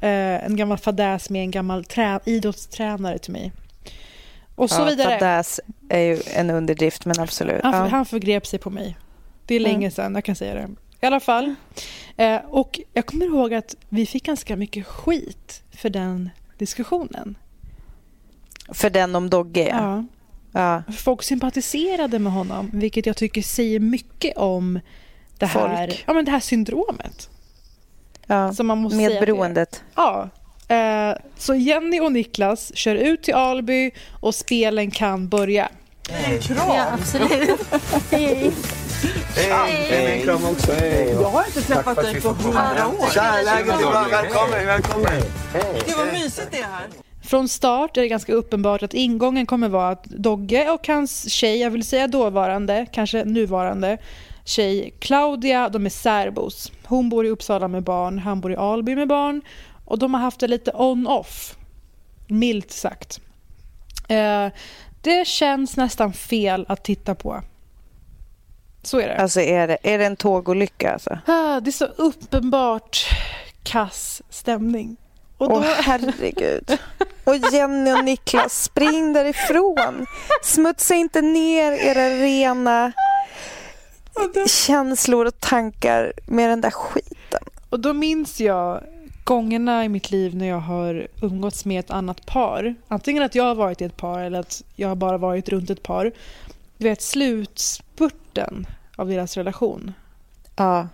[0.00, 3.52] eh, en gammal fadäs med en gammal trä- idrottstränare till mig.
[4.54, 5.18] Och så ja, vidare.
[5.18, 7.62] Fadäs är ju en underdrift men absolut.
[7.62, 7.86] Han, Ja.
[7.86, 8.96] han förgrep sig på mig.
[9.46, 9.72] Det är Mm.
[9.72, 10.68] länge sedan, jag kan säga det.
[11.00, 11.54] I alla fall.
[12.16, 17.34] Eh, och jag kommer ihåg att vi fick ganska mycket skit för den diskussionen.
[18.68, 19.68] För den om Dogge.
[19.68, 20.04] Ja.
[20.52, 20.82] Ja.
[20.98, 24.80] Folk sympatiserade med honom, vilket jag tycker säger mycket om
[25.38, 26.04] det här, Folk.
[26.06, 27.28] ja, men det här syndromet.
[28.26, 28.52] Ja.
[28.52, 29.08] Som man måste det.
[29.08, 29.82] Medberoendet.
[29.94, 30.28] Ja.
[30.68, 35.68] Eh, så Jenny och Niklas kör ut till Alby och spelen kan börja.
[36.48, 37.60] Ja, absolut.
[38.10, 38.50] Hej.
[39.36, 40.72] Hej, en kram också.
[40.72, 41.10] Hej.
[41.10, 43.10] Jag har inte träffat dig på hundra år.
[43.14, 44.06] Tja, läget är bra.
[44.10, 45.22] Välkommen, välkommen.
[45.86, 46.86] Gud vad mysigt det är här.
[47.32, 51.60] Från start är det ganska uppenbart att ingången kommer vara att Dogge och hans tjej,
[51.60, 53.98] jag vill säga dåvarande, kanske nuvarande
[54.44, 56.72] tjej Claudia, de är särbos.
[56.84, 59.42] Hon bor i Uppsala med barn, han bor i Alby med barn
[59.84, 61.56] och de har haft det lite on-off,
[62.26, 63.20] milt sagt.
[64.08, 64.48] Eh,
[65.02, 67.42] det känns nästan fel att titta på.
[68.82, 69.16] Så är det.
[69.16, 71.18] Alltså är det, är det en tågolycka alltså?
[71.26, 73.06] Ah, det är så uppenbart
[73.62, 74.96] kass stämning.
[75.42, 76.78] Och Åh herregud.
[77.24, 80.06] Och Jenny och Niklas, spring därifrån.
[80.42, 82.92] Smutsa inte ner era rena
[84.46, 87.42] känslor och tankar med den där skiten.
[87.70, 88.82] Och då minns jag
[89.24, 92.74] gångerna i mitt liv när jag har umgåtts med ett annat par.
[92.88, 95.70] Antingen att jag har varit i ett par eller att jag har bara varit runt
[95.70, 96.12] ett par.
[96.78, 99.92] Du vet, slutspurten av deras relation.
[100.56, 100.88] Ja.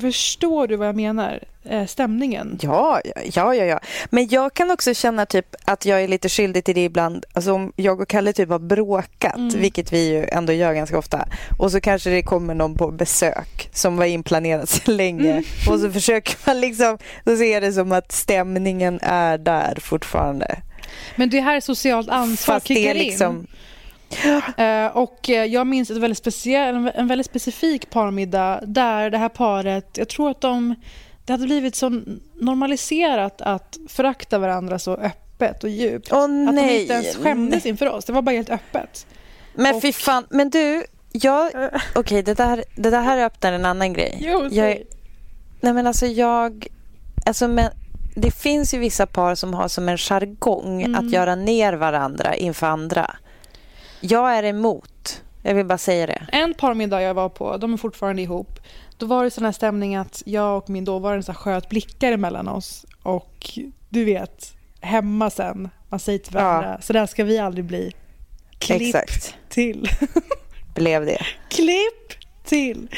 [0.00, 1.40] Förstår du vad jag menar?
[1.64, 2.58] Eh, stämningen.
[2.62, 3.00] Ja,
[3.34, 3.80] ja, ja, ja.
[4.10, 7.24] Men jag kan också känna typ att jag är lite skyldig till det ibland.
[7.32, 9.60] Alltså om jag och Kalle typ har bråkat, Mm.
[9.60, 11.28] vilket vi ju ändå gör ganska ofta.
[11.58, 15.30] Och så kanske det kommer någon på besök som var inplanerat så länge.
[15.30, 15.44] Mm.
[15.70, 20.58] Och så försöker man liksom, då ser det som att stämningen är där fortfarande.
[21.16, 23.36] Men det här är socialt ansvar Fast kickar liksom...
[23.38, 23.46] in.
[24.56, 29.28] Eh, och eh, jag minns ett väldigt speciell, en, väldigt specifik parmiddag där det här
[29.28, 30.74] paret, jag tror att de,
[31.24, 32.02] det hade blivit så
[32.40, 36.08] normaliserat att förakta varandra så öppet och djupt.
[36.12, 39.06] Åh, att de inte ens skämdes inför oss, det var bara helt öppet.
[39.54, 41.50] Men Och- fy fan, men du, jag...
[41.94, 44.18] Okej, det, där, det där här öppnar en annan grej.
[44.20, 44.82] Jo, jag.
[45.60, 46.66] Nej men alltså jag...
[47.26, 47.70] Alltså men,
[48.14, 50.94] det finns ju vissa par som har som en jargong Mm.
[51.06, 53.10] att göra ner varandra inför andra.
[54.02, 55.22] Jag är emot.
[55.42, 56.26] Jag vill bara säga det.
[56.32, 58.60] En parmiddag jag var på, de är fortfarande ihop.
[58.98, 62.48] Då var det sån här stämning att jag och min dåvarande så sköt blickar emellan
[62.48, 62.86] oss.
[63.02, 67.92] Och du vet, hemma sen, man säger till varandra, så där ska vi aldrig bli.
[68.58, 69.34] Klipp Exakt.
[69.48, 69.88] till.
[70.74, 71.26] Blev det.
[71.48, 72.12] Klipp
[72.44, 72.88] till!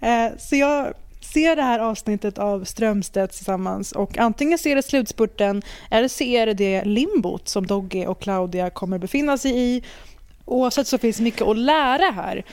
[0.00, 5.62] Eh, så jag ser det här avsnittet av Strömstedt tillsammans och antingen ser det slutspurten
[5.90, 9.82] eller ser det det limbot som Dogge och Claudia kommer befinna sig i.
[10.48, 12.44] Oavsett så finns mycket att lära här.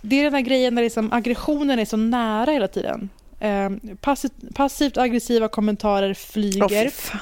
[0.00, 3.10] Det är den här grejen där liksom aggressionen är så nära hela tiden.
[3.40, 3.70] Eh,
[4.00, 6.90] passivt, passivt aggressiva kommentarer flyger.
[6.90, 7.20] Fan.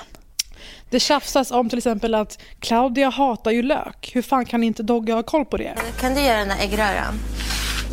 [0.91, 4.11] Det tjafsas om till exempel att Claudia hatar ju lök.
[4.15, 5.75] Hur fan kan inte Dogge ha koll på det?
[6.01, 7.15] Kan du göra den här äggröran?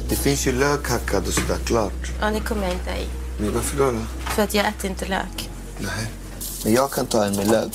[0.10, 2.12] Det finns ju lök hackad och sådär klart.
[2.22, 3.06] Ja, det kommer jag inte i.
[3.42, 4.00] Men varför då?
[4.36, 5.50] För att jag äter inte lök.
[5.80, 6.08] Nej.
[6.64, 7.74] Men jag kan ta en med lök.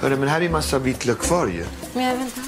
[0.00, 1.64] Hörru, men här är massa vitlök kvar ju.
[1.94, 2.46] Men jag vill inte ha.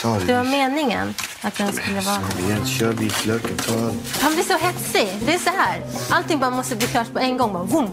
[0.00, 0.24] Ta det.
[0.24, 2.18] Det var meningen att den skulle vara...
[2.20, 3.56] Kom igen, kör vitlöken.
[3.56, 4.18] Ta allt.
[4.20, 5.08] Han blir så hetsig.
[5.26, 5.82] Det är så här.
[6.10, 7.52] Allting bara måste bli klart på en gång.
[7.52, 7.90] Bara, boom.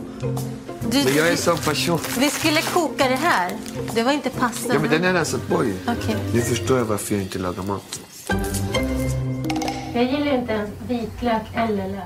[0.91, 1.99] Du, Men jag är sån person.
[2.19, 3.52] Vi skulle koka det här.
[3.93, 4.73] Det var inte passande.
[4.73, 5.73] Ja, men den är satt på ju.
[5.88, 6.15] Okej.
[6.34, 7.99] Nu förstår jag varför jag inte lagar mat.
[9.93, 12.04] Jag gillar inte ens vitlök eller lök.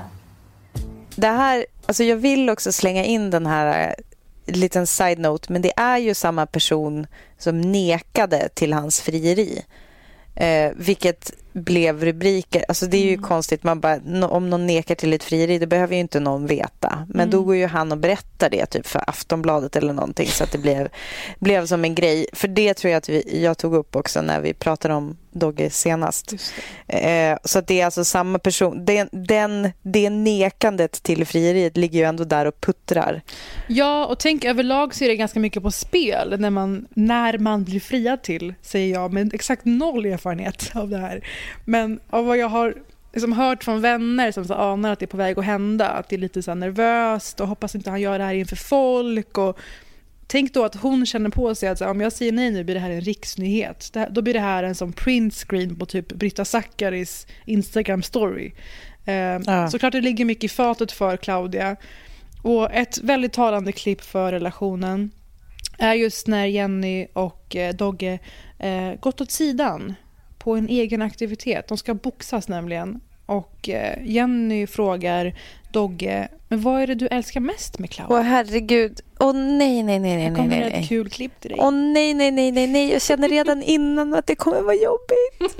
[1.16, 3.94] Det här, alltså jag vill också slänga in den här
[4.46, 7.06] liten side-note, men det är ju samma person
[7.38, 9.64] som nekade till hans frieri.
[10.34, 12.64] Eh, vilket blev rubriker.
[12.68, 13.62] Alltså det är ju konstigt.
[13.62, 17.06] Man bara, om någon nekar till ett frieri, det behöver ju inte någon veta.
[17.08, 20.52] Men då går ju han och berättar det typ för Aftonbladet eller någonting så att
[20.52, 20.88] det blev,
[21.38, 22.26] blev som en grej.
[22.32, 25.70] För det tror jag att vi, jag tog upp också när vi pratade om Dogge
[25.70, 26.34] senast.
[26.86, 28.84] Eh, så att det är alltså samma person.
[28.84, 33.22] Den, den, det nekandet till frieriet ligger ju ändå där och puttrar.
[33.66, 37.64] Ja, och tänk överlag så är det ganska mycket på spel när man, när man
[37.64, 41.24] blir friad till, säger jag, med exakt noll erfarenhet av det här.
[41.64, 42.74] Men av vad jag har
[43.12, 46.08] liksom hört från vänner som så anar att det är på väg att hända, att
[46.08, 49.38] det är lite så nervöst och hoppas inte han gör det här inför folk.
[49.38, 49.58] Och
[50.26, 52.64] tänk då att hon känner på sig att så här, om jag säger nej nu
[52.64, 53.90] blir det här en riksnyhet.
[53.92, 58.52] Det då blir det här en som print screen på typ Britta Zackaris Instagram story.
[59.04, 59.70] Eh, Ja.
[59.70, 61.76] Såklart det ligger mycket i fatet för Claudia.
[62.42, 65.10] Och ett väldigt talande klipp för relationen
[65.78, 68.18] är just när Jenny och eh, Dogge
[68.58, 69.94] eh, gått åt sidan
[70.44, 71.68] på en egen aktivitet.
[71.68, 73.00] De ska boxas nämligen.
[73.26, 75.34] Och eh, Jenny frågar
[75.72, 78.16] Dogge, men vad är det du älskar mest med Claudia?
[78.16, 79.00] Åh herregud.
[79.18, 80.62] Åh nej, nej, nej, nej, Här nej, kommer nej.
[80.62, 80.86] ett nej.
[80.88, 81.58] kul klipp till dig.
[81.60, 82.92] Åh nej, nej, nej, nej, nej.
[82.92, 85.56] Jag känner redan innan att det kommer vara jobbigt.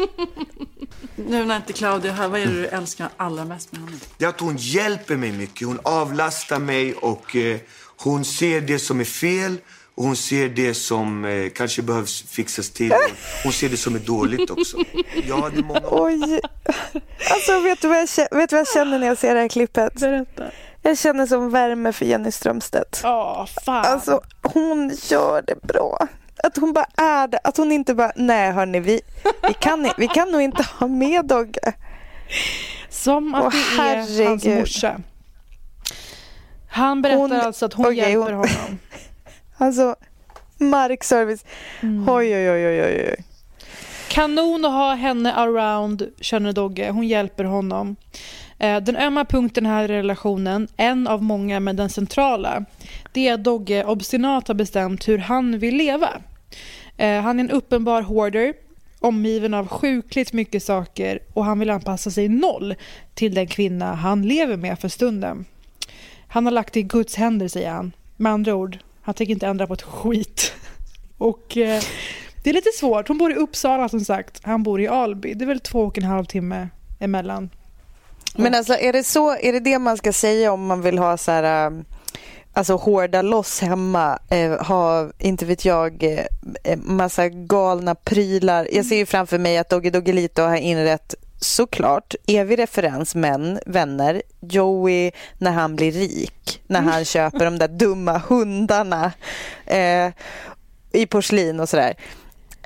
[1.16, 3.96] Nu när inte Claudia är här, vad är det du älskar allra mest med henne?
[4.18, 5.66] Det är att hon hjälper mig mycket.
[5.66, 7.58] Hon avlastar mig och eh,
[7.96, 9.56] hon ser det som är fel
[9.96, 12.92] och hon ser det som eh, kanske behövs fixas till.
[13.44, 14.76] Hon ser det som är dåligt också.
[15.28, 15.80] Jag hade många...
[15.90, 16.40] Oj.
[17.30, 19.40] Alltså, vet du, vad jag känner, vet du vad jag känner när jag ser det
[19.40, 19.94] här klippet?
[20.00, 20.44] Berätta.
[20.82, 23.00] Jag känner som värme för Jenny Strömstedt.
[23.04, 23.84] Åh, fan.
[23.86, 26.08] Alltså, hon gör det bra.
[26.44, 27.38] Att hon bara är det.
[27.44, 29.00] Att hon inte bara, nej hörni, vi,
[29.48, 31.72] vi, kan, vi kan nog inte ha med Dogge.
[32.90, 34.58] Som att Åh, det är hans herregud.
[34.58, 35.00] morsa.
[36.70, 38.78] Han berättar Hon- alltså att hon okej, hjälper hon- honom.
[39.56, 39.96] Alltså,
[40.58, 41.44] markservice.
[41.82, 43.08] Oj, oj, oj, oj, oj.
[43.10, 43.24] oj.
[44.08, 46.90] Kanon att ha henne around, känner Dogge.
[46.90, 47.96] Hon hjälper honom.
[48.58, 52.64] Eh, Den ömma punkten här i relationen, en av många men den centrala,
[53.12, 56.10] det är att Dogge obstinat har bestämt hur han vill leva.
[56.96, 58.54] Eh, Han är en uppenbar hoarder,
[59.00, 62.74] omgiven av sjukligt mycket saker och han vill anpassa sig noll
[63.14, 65.44] till den kvinna han lever med för stunden.
[66.28, 67.92] Han har lagt det i Guds händer, säger han.
[68.16, 70.52] Med andra ord, han tänker inte ändra på ett skit.
[71.18, 71.82] Och eh,
[72.42, 73.08] det är lite svårt.
[73.08, 74.40] Hon bor i Uppsala som sagt.
[74.42, 75.34] Han bor i Alby.
[75.34, 76.68] Det är väl två och en halv timme
[77.00, 77.50] emellan.
[78.36, 81.16] Men alltså, är det, så, är det det man ska säga om man vill ha
[81.16, 81.66] så här...
[81.66, 81.84] ähm,
[82.56, 86.24] Alltså hårda loss hemma, eh, ha, inte vet jag, eh,
[86.64, 88.68] eh, massa galna prylar.
[88.72, 91.14] Jag ser ju framför mig att Doggy Doggelito har inrett
[91.44, 97.68] såklart, evig referens, men vänner, Joey när han blir rik, när han köper de där
[97.68, 99.12] dumma hundarna
[99.66, 100.08] eh,
[100.92, 101.94] i porslin och sådär.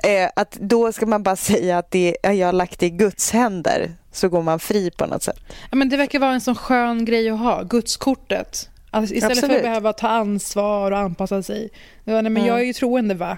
[0.03, 2.89] Eh, att då ska man bara säga att det, ja, jag har lagt det i
[2.89, 5.39] Guds händer, så går man fri på något sätt.
[5.71, 8.69] Ja, men det verkar vara en sån skön grej att ha, gudskortet.
[8.91, 9.57] Alltså, istället för Absolut.
[9.57, 11.69] att behöva ta ansvar och anpassa sig.
[12.03, 12.45] Nej, men Mm.
[12.45, 13.37] Jag är ju troende va.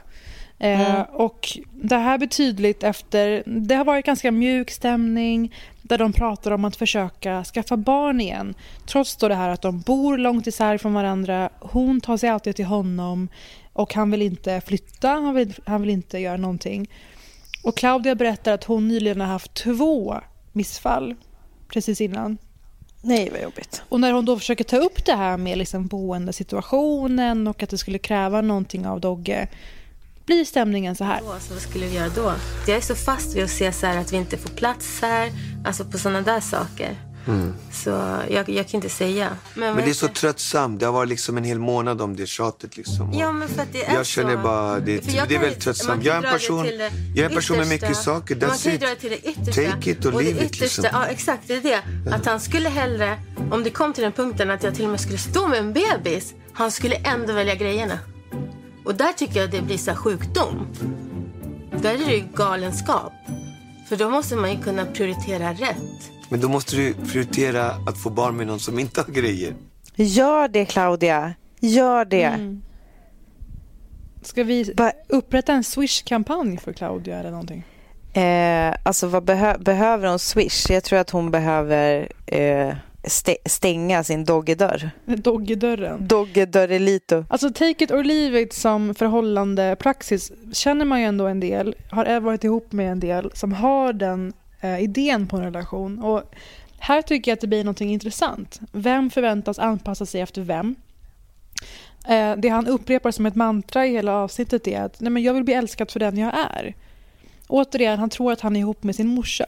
[0.62, 1.06] Eh, Mm.
[1.13, 6.52] Och det här blir tydligt efter, det har varit ganska mjuk stämning där de pratar
[6.52, 8.54] om att försöka skaffa barn igen.
[8.86, 11.50] Trots då det här att de bor långt isär från varandra.
[11.60, 13.28] Hon tar sig alltid till honom
[13.74, 16.89] och han vill inte flytta, han vill, han vill inte göra någonting.
[17.63, 20.21] Och Claudia berättar att hon nyligen har haft två
[20.52, 21.15] missfall
[21.67, 22.38] precis innan.
[23.02, 23.84] Nej, vad jobbigt.
[23.89, 27.78] Och när hon då försöker ta upp det här med liksom boendesituationen och att det
[27.78, 29.47] skulle kräva någonting av Dogge
[30.32, 31.19] blir stämningen så här.
[31.21, 32.34] Då, så vad skulle vi göra då?
[32.67, 35.32] Jag är så fast vid att se så här att vi inte får plats här.
[35.65, 36.97] Alltså på sådana där saker.
[37.27, 37.53] Mm.
[37.71, 37.89] Så
[38.29, 39.38] jag, jag kan inte säga.
[39.53, 40.79] Men det är så tröttsamt.
[40.79, 42.77] Det har varit liksom en hel månad om det tjatet.
[42.77, 43.13] Liksom.
[43.13, 44.41] Ja, men för att det är jag känner så.
[44.41, 46.05] bara, det, det är väldigt tröttsamt.
[46.05, 46.65] Jag är en person,
[47.15, 48.36] jag är en person med mycket saker.
[48.36, 49.71] Man kan ju dra det till det yttersta.
[49.71, 50.59] Take it or och leave det it.
[50.59, 50.86] Liksom.
[50.91, 51.43] Ja, exakt.
[51.47, 51.82] Det är det.
[52.11, 53.19] Att han skulle hellre,
[53.51, 55.73] om det kom till den punkten att jag till och med skulle stå med en
[55.73, 57.99] bebis, han skulle ändå välja grejerna.
[58.86, 60.67] Och där tycker jag det blir så sjukdom.
[61.82, 63.13] Där är det ju galenskap.
[63.89, 66.11] För då måste man ju kunna prioritera rätt.
[66.29, 69.53] Men då måste du prioritera att få barn med någon som inte har grejer.
[69.95, 71.34] Gör det Claudia.
[71.59, 72.23] Gör det.
[72.23, 72.61] Mm.
[74.21, 74.73] Ska vi
[75.09, 77.63] upprätta en Swish-kampanj för Claudia eller någonting?
[78.13, 80.69] Eh, alltså vad behö- behöver hon Swish?
[80.69, 82.73] Jag tror att hon behöver eh,
[83.45, 84.91] stänga sin doggedörr.
[85.06, 86.08] Doggedörren.
[86.08, 87.26] Doggedörrelito.
[87.30, 91.76] Alltså take it or leave it som förhållande praxis känner man ju ändå en del,
[91.89, 95.99] har varit ihop med en del som har den eh, idén på en relation.
[95.99, 96.24] Och
[96.80, 98.60] här tycker jag att det blir något intressant.
[98.72, 100.76] Vem förväntas anpassa sig efter vem?
[102.08, 105.34] Eh, det han upprepar som ett mantra i hela avsnittet är att Nej, men jag
[105.34, 106.76] vill bli älskad för den jag är.
[107.47, 109.45] Återigen, han tror att han är ihop med sin morsa.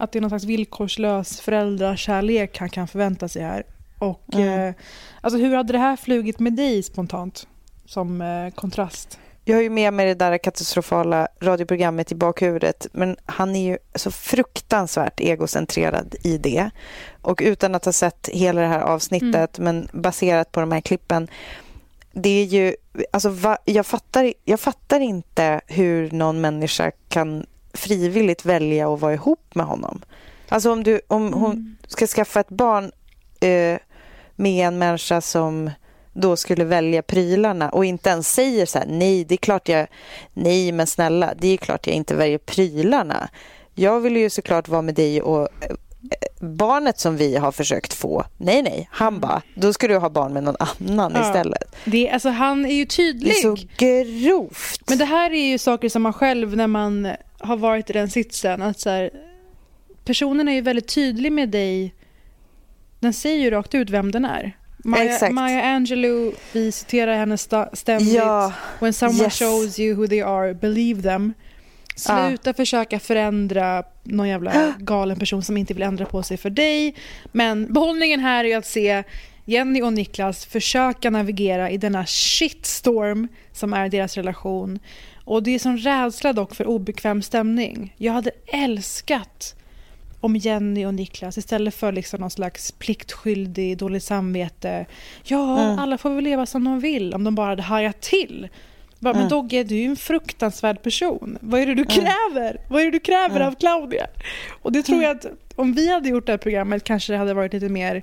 [0.00, 3.62] Att det är någon slags villkorslös föräldrakärlek han kan förvänta sig här.
[3.98, 4.68] Och Mm.
[4.68, 4.74] eh,
[5.20, 7.46] alltså hur hade det här flugit med dig spontant?
[7.86, 9.18] Som eh, kontrast.
[9.44, 13.78] Jag har ju med mig det där katastrofala radioprogrammet i bakhuvudet men han är ju
[13.94, 16.70] så fruktansvärt egocentrerad i det.
[17.22, 21.28] Och utan att ha sett hela det här avsnittet men baserat på de här klippen
[22.12, 22.74] det är ju,
[23.12, 27.46] alltså va, jag, fattar, jag fattar inte hur någon människa kan
[27.78, 30.02] frivilligt välja att vara ihop med honom.
[30.48, 32.84] Alltså om, du, om hon ska skaffa ett barn
[33.40, 33.78] eh,
[34.36, 35.70] med en människa som
[36.12, 39.86] då skulle välja prylarna och inte ens säger så här, nej, det är klart jag,
[40.34, 43.28] nej men snälla, det är klart jag inte väljer prylarna.
[43.74, 45.76] Jag vill ju såklart vara med dig och eh,
[46.40, 50.32] barnet som vi har försökt få, nej nej, han bara, då ska du ha barn
[50.32, 51.26] med någon annan Ja.
[51.26, 51.76] istället.
[51.84, 53.32] Det, alltså, han är ju tydlig.
[53.32, 54.80] Det är så grovt.
[54.88, 57.08] Men det här är ju saker som man själv när man
[57.38, 58.62] har varit i den sitsen.
[58.62, 59.10] Att så här,
[60.04, 61.94] personen är ju väldigt tydlig med dig.
[63.00, 64.56] Den säger ju rakt ut vem den är.
[64.84, 65.30] Maya.
[65.30, 67.38] Maya Angelou, vi citerar henne
[67.72, 68.14] ständigt.
[68.14, 68.52] Ja.
[68.80, 69.38] When someone Yes.
[69.38, 71.32] shows you who they are, believe them.
[71.96, 76.94] Sluta försöka förändra någon jävla galen person som inte vill ändra på sig för dig.
[77.32, 79.02] Men behållningen här är att se
[79.44, 84.78] Jenny och Niklas försöka navigera i denna shitstorm som är deras relation.
[85.28, 87.94] Och det är sån rädsla dock för obekväm stämning.
[87.96, 89.54] Jag hade älskat
[90.20, 94.86] om Jenny och Niklas istället för liksom någon slags pliktskyldig, dåligt samvete.
[95.24, 95.78] Ja, Mm.
[95.78, 98.48] alla får väl leva som de vill om de bara hade hajat till.
[98.98, 99.28] Bara, Men Mm.
[99.28, 101.38] Dogge, du är ju en fruktansvärd person.
[101.40, 102.60] Vad är det du kräver?
[102.68, 104.06] Vad är det du kräver av Claudia?
[104.62, 105.26] Och det tror jag att
[105.56, 108.02] om vi hade gjort det här programmet kanske det hade varit lite mer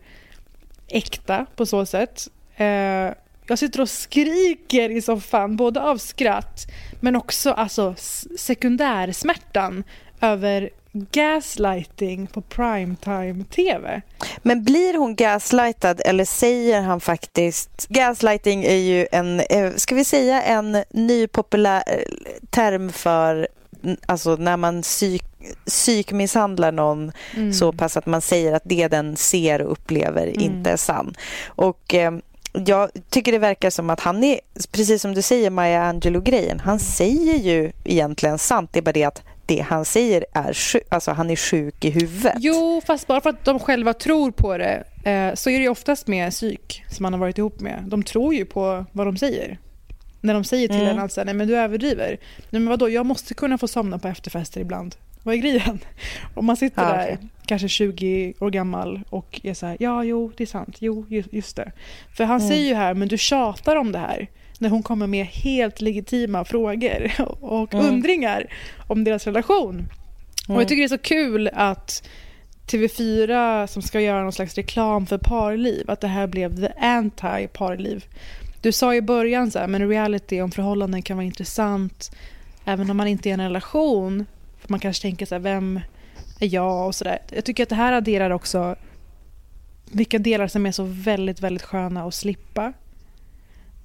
[0.87, 2.27] äkta på så sätt.
[2.55, 3.09] Eh,
[3.47, 6.67] jag sitter och skriker i soffan, både av skratt
[6.99, 7.95] men också alltså,
[8.37, 9.83] sekundärsmärtan
[10.21, 10.69] över
[11.11, 14.01] gaslighting på primetime-tv.
[14.37, 17.87] Men blir hon gaslightad eller säger han faktiskt...
[17.89, 23.47] Gaslighting är ju en, eh, ska vi säga en ny populär eh, term för
[24.05, 25.23] alltså när man psyk,
[25.65, 27.53] psykmisshandlar någon Mm.
[27.53, 30.39] så pass att man säger att det den ser och upplever Mm.
[30.41, 31.15] inte är sann.
[31.47, 32.11] Och eh,
[32.65, 34.39] jag tycker det verkar som att han är,
[34.71, 38.69] precis som du säger Maya Angelou-grejen, han säger ju egentligen sant.
[38.73, 41.89] Det är bara det att det han säger är sjuk, alltså han är sjuk i
[41.89, 42.33] huvudet.
[42.39, 45.69] Jo, fast bara för att de själva tror på det eh, så är det ju
[45.69, 47.83] oftast med psyk som man har varit ihop med.
[47.87, 49.59] De tror ju på vad de säger.
[50.21, 50.97] När de säger till Mm.
[50.97, 52.07] en att säga, nej men du överdriver.
[52.49, 54.95] Nej men vadå, jag måste kunna få somna på efterfester ibland.
[55.25, 55.79] Vad är grejen?
[56.33, 60.31] Om man sitter Ja, där, kanske 20 år gammal och är så här, ja jo
[60.37, 61.71] det är sant, jo ju- just det.
[62.17, 62.49] För han Mm.
[62.49, 64.27] säger ju här, men du tjatar om det här.
[64.59, 67.11] När hon kommer med helt legitima frågor
[67.41, 67.85] och Mm.
[67.85, 68.45] undringar
[68.87, 69.87] om deras relation.
[70.43, 70.59] Och Mm.
[70.59, 72.03] jag tycker det är så kul att
[72.67, 78.05] TV4 som ska göra någon slags reklam för parliv, att det här blev the anti-parliv.
[78.61, 82.11] Du sa i början så här, men reality om förhållanden kan vara intressant
[82.65, 84.25] även om man inte är i en relation.
[84.67, 85.79] Man kanske tänker så här, vem
[86.39, 87.19] är jag och sådär.
[87.29, 88.75] Jag tycker att det här adderar också
[89.91, 92.73] vilka delar som är så väldigt, väldigt sköna att slippa.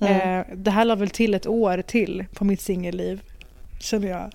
[0.00, 0.40] Mm.
[0.40, 3.22] Eh, det här la väl till ett år till på mitt singelliv,
[3.80, 4.30] känner jag.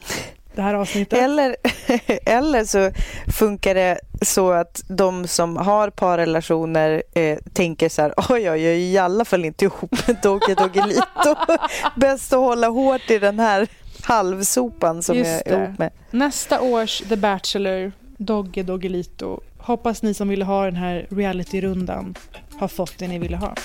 [0.55, 1.19] Det här avsnittet.
[1.19, 1.55] Eller,
[2.25, 2.91] eller så
[3.31, 8.73] funkar det så att de som har parrelationer eh, tänker så här, oj, oj, jag
[8.73, 11.35] är i alla fall inte ihop med Dogge Doggelito.
[11.95, 13.67] Bäst att hålla hårt i den här
[14.05, 15.91] halvsopan som Just jag är ihop med.
[16.11, 19.39] Nästa års The Bachelor, Dogge Doggelito.
[19.57, 22.15] Hoppas ni som ville ha den här reality-rundan
[22.57, 23.55] har fått det ni ville ha.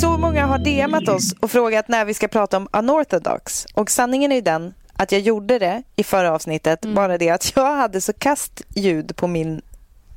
[0.00, 3.66] Så många har DMat oss och frågat när vi ska prata om unorthodox.
[3.74, 7.52] Och sanningen är ju den att jag gjorde det i förra avsnittet, bara det att
[7.56, 9.62] jag hade så kast ljud på min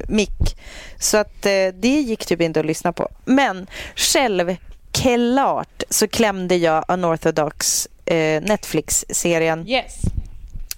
[0.07, 0.57] mick.
[0.99, 3.09] Så att eh, det gick typ inte att lyssna på.
[3.25, 4.55] Men själv
[4.93, 9.67] Självklart så klämde jag Unorthodox eh, Netflix-serien.
[9.67, 10.01] Yes.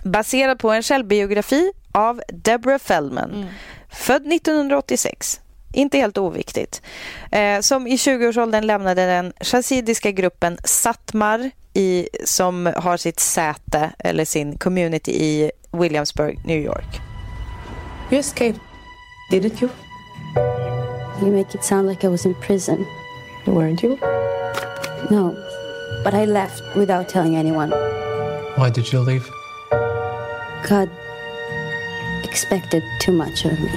[0.03, 3.31] Baserad på en självbiografi av Deborah Feldman.
[3.31, 3.47] Mm.
[3.89, 5.39] Född 1986.
[5.73, 6.81] Inte helt oviktigt.
[7.31, 14.25] Eh, som i 20-årsåldern lämnade den chassidiska gruppen Satmar i, som har sitt säte eller
[14.25, 17.01] sin community i Williamsburg, New York.
[18.11, 18.59] You escaped,
[19.31, 19.69] didn't you?
[21.21, 22.85] You make it sound like I was in prison.
[23.45, 23.97] Weren't you?
[25.09, 25.35] No,
[26.03, 27.71] but I left without telling anyone.
[28.55, 29.29] Why did you leave?
[30.69, 30.89] God
[32.23, 33.69] expected too much of me.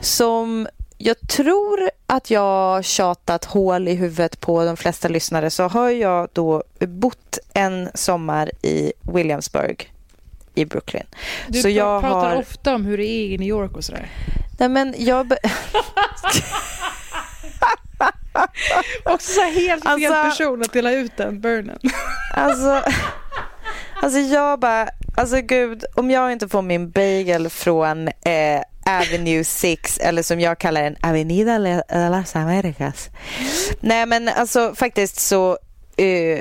[0.00, 0.68] Som
[0.98, 6.28] jag tror att jag tjatat hål i huvudet på de flesta lyssnare så har jag
[6.32, 9.92] då bott en sommar i Williamsburg
[10.54, 11.06] i Brooklyn.
[11.48, 12.36] Du så jag pratar har...
[12.36, 14.10] ofta om hur det är i New York och sådär.
[14.58, 15.32] Nej, men jag...
[19.04, 21.78] Också så helt fel Alltså- person att dela ut den burnen.
[22.34, 22.82] Alltså,
[24.02, 29.98] alltså jag bara, alltså gud, om jag inte får min bagel från eh, Avenue 6
[29.98, 33.08] eller som jag kallar den, Avenida de las Americas.
[33.80, 35.58] Nej men alltså faktiskt så
[35.96, 36.40] eh,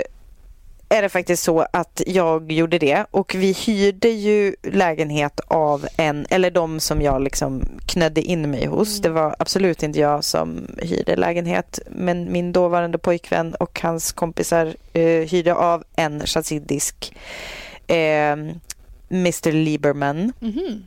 [0.89, 6.25] är det faktiskt så att jag gjorde det och vi hyrde ju lägenhet av en,
[6.29, 9.01] eller de som jag liksom knödde in mig hos.
[9.01, 14.75] Det var absolut inte jag som hyrde lägenhet men min dåvarande pojkvän och hans kompisar
[14.93, 17.15] eh, hyrde av en chassidisk
[17.87, 18.37] eh,
[19.09, 20.33] Mr Lieberman.
[20.39, 20.83] Mhm.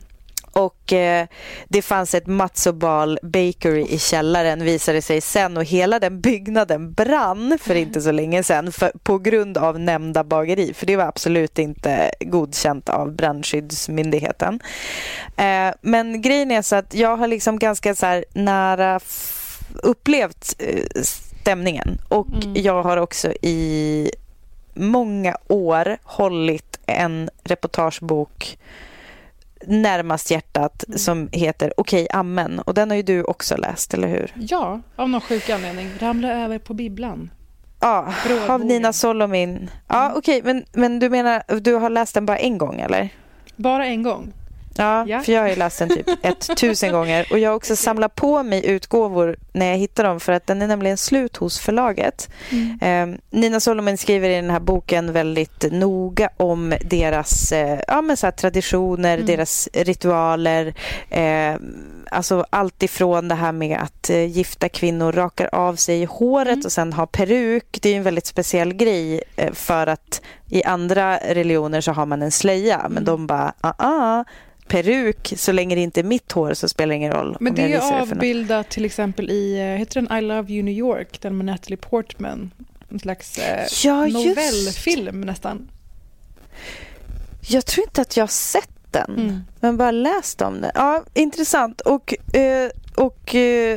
[0.51, 1.27] Och eh,
[1.67, 7.57] det fanns ett Matsobal Bakery i källaren visade sig sen och hela den byggnaden brann
[7.61, 10.73] för inte så länge för, på grund av nämnda bageri.
[10.73, 14.59] För det var absolut inte godkänt av brandskyddsmyndigheten.
[15.37, 18.99] Eh, men grejen är så att jag har liksom ganska så nära
[19.83, 21.01] upplevt eh,
[21.41, 24.11] stämningen och jag har också i
[24.73, 28.57] många år hållit en reportagebok
[29.67, 32.59] närmast hjärtat som heter Okej, amen.
[32.59, 34.33] Och den har ju du också läst, eller hur?
[34.39, 35.89] Ja, av någon sjuk anledning.
[35.99, 37.29] Ramla över på bibblan.
[37.79, 38.51] Ja, Brådbogen.
[38.51, 39.69] av Nina Solomin.
[39.87, 43.09] Ja, okej, men, men du menar, du har läst den bara en gång, eller?
[43.55, 44.33] Bara en gång.
[44.79, 45.19] Ja, Ja.
[45.19, 48.15] för jag har ju läst den typ ett tusen gånger och jag har också samlat
[48.15, 52.29] på mig utgåvor när jag hittar dem för att den är nämligen slut hos förlaget.
[52.49, 53.11] Mm.
[53.13, 58.17] Eh, Nina Solomon skriver i den här boken väldigt noga om deras eh, ja, men
[58.17, 59.25] så här, traditioner, Mm.
[59.25, 60.73] deras ritualer.
[61.09, 61.55] Eh,
[62.11, 66.65] alltså allt ifrån det här med att eh, gifta kvinnor rakar av sig håret Mm.
[66.65, 67.79] och sen har peruk.
[67.81, 72.21] Det är en väldigt speciell grej eh, för att i andra religioner så har man
[72.21, 72.91] en slöja Mm.
[72.93, 74.23] men de bara ah, ah,
[74.69, 77.37] peruk, så länge det inte är mitt hår så spelar det ingen roll.
[77.39, 81.21] Men det är avbildat till exempel i, eh, heter den I Love You New York,
[81.21, 82.51] den med Natalie Portman.
[82.91, 84.25] En slags eh, Ja, just.
[84.27, 85.67] novellfilm nästan.
[87.41, 89.39] Jag tror inte att jag har sett den, Mm.
[89.59, 90.71] men bara läst om den.
[90.75, 91.81] Ja, intressant.
[91.81, 93.19] Och, eh, och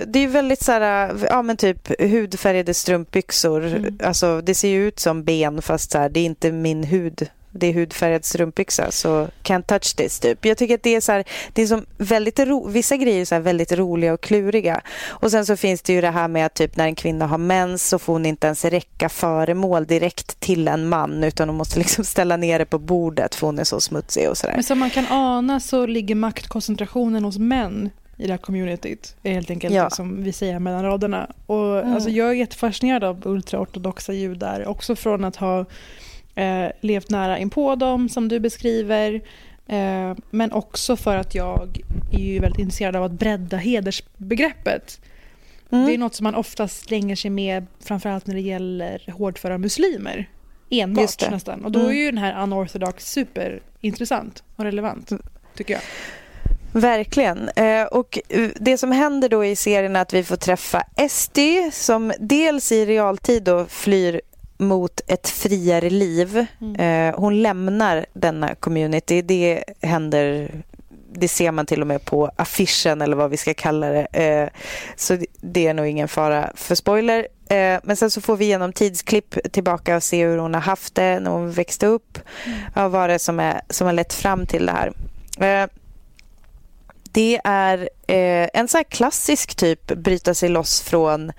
[0.07, 3.66] det är väldigt så här, ja men typ hudfärgade strumpbyxor.
[3.66, 3.99] Mm.
[4.05, 7.26] Alltså det ser ju ut som ben fast så här, det är inte min hud.
[7.55, 10.45] Det är hudfärgad strumpbyxa så can't touch this typ.
[10.45, 13.25] Jag tycker att det är så här, det är som väldigt ro, vissa grejer är
[13.25, 14.81] så väldigt roliga och kluriga.
[15.09, 17.39] Och sen så finns det ju det här med att typ när en kvinna har
[17.39, 21.79] mens så får hon inte ens räcka föremål direkt till en man utan hon måste
[21.79, 24.55] liksom ställa ner det på bordet för hon är så smutsig och sådär.
[24.55, 29.17] Men som man kan ana så ligger maktkoncentrationen hos män i det här communityt.
[29.23, 29.91] är helt enkelt Ja.
[29.91, 31.31] som vi säger mellan raderna.
[31.47, 31.95] Och, Mm.
[31.95, 34.67] alltså, jag är jättefascinerad av ultraortodoxa judar.
[34.69, 35.65] Också från att ha
[36.35, 39.20] eh, levt nära inpå dem, som du beskriver.
[39.66, 41.80] Eh, men också för att jag
[42.12, 45.01] är ju väldigt intresserad av att bredda hedersbegreppet.
[45.70, 45.87] Mm.
[45.87, 50.28] Det är något som man oftast slänger sig med, framförallt när det gäller hårdföra muslimer.
[50.70, 51.64] Enbart nästan.
[51.64, 51.91] Och då Mm.
[51.91, 55.11] är ju den här unorthodox superintressant och relevant,
[55.57, 55.83] tycker jag.
[56.72, 57.49] Verkligen.
[57.49, 61.70] Eh, och eh, det som händer då i serien är att vi får träffa Esti
[61.72, 64.20] som dels i realtid då flyr
[64.63, 66.47] mot ett friare liv.
[66.79, 69.23] Eh, hon lämnar denna community.
[69.23, 70.51] Det händer
[71.15, 74.05] det ser man till och med på affischen eller vad vi ska kalla det.
[74.05, 74.49] Eh,
[74.97, 77.27] så det- är nog ingen fara för spoiler.
[77.49, 80.95] Eh, men sen så får vi genom tidsklipp tillbaka och se hur hon har haft
[80.95, 82.19] det när hon växte upp.
[82.75, 84.93] Ja, vad det är som, är, som har lett fram till det här.
[87.13, 87.89] Det är
[88.55, 91.33] en så här klassisk typ bryta sig loss från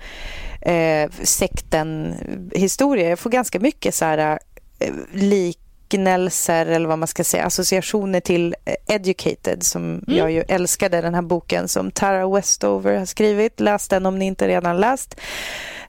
[0.64, 2.14] eh, sekten
[2.52, 3.08] historia.
[3.08, 4.38] Jag får ganska mycket så här
[4.78, 5.58] eh, lik
[5.94, 10.18] liknelser eller vad man ska säga, associationer till eh, Educated som mm.
[10.18, 13.60] jag ju älskade den här boken som Tara Westover har skrivit.
[13.60, 15.20] Läs den om ni inte redan läst.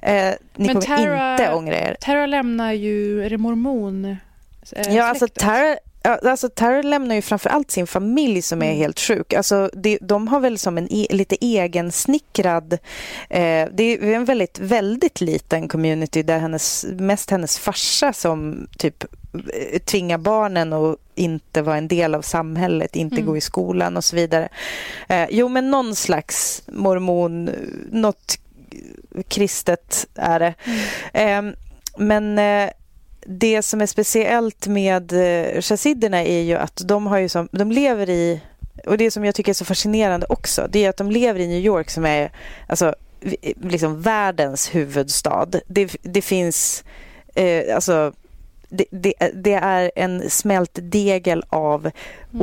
[0.02, 0.14] Eh,
[0.56, 1.98] ni Men kommer Tara, inte ångra er.
[2.00, 4.06] Tara lämnar ju, är det mormon?
[4.72, 8.78] Eh, ja, alltså Tara Alltså Tara lämnar ju framför allt sin familj som är mm.
[8.78, 9.34] helt sjuk.
[9.34, 12.74] Alltså, det, de har väl som en e, lite egensnickrad...
[13.30, 19.03] Eh, det är en väldigt, väldigt liten community där hennes, mest hennes farsa som typ
[19.34, 23.26] eh, tvingar barnen att inte vara en del av samhället, inte mm.
[23.28, 24.49] gå i skolan och så vidare.
[25.08, 27.49] Eh, jo, men någon slags mormon,
[27.91, 28.39] något
[29.28, 30.53] kristet är det.
[31.14, 31.47] Mm.
[31.49, 31.56] Eh,
[31.97, 32.39] men
[33.26, 37.72] det som är speciellt med eh, chassiderna är ju att de, har ju som, de
[37.72, 38.42] lever i,
[38.86, 41.48] och det som jag tycker är så fascinerande också, det är att de lever i
[41.48, 42.32] New York som är
[42.68, 42.96] alltså,
[43.62, 45.48] liksom världens huvudstad.
[45.68, 46.84] Det, det finns,
[47.36, 48.14] eh, alltså
[48.70, 51.92] det, det, det, är en smält degel av mm.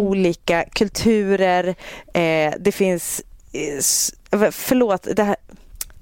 [0.05, 1.74] olika kulturer.
[2.14, 3.22] Eh, det finns...
[3.53, 5.37] Eh, förlåt, det här,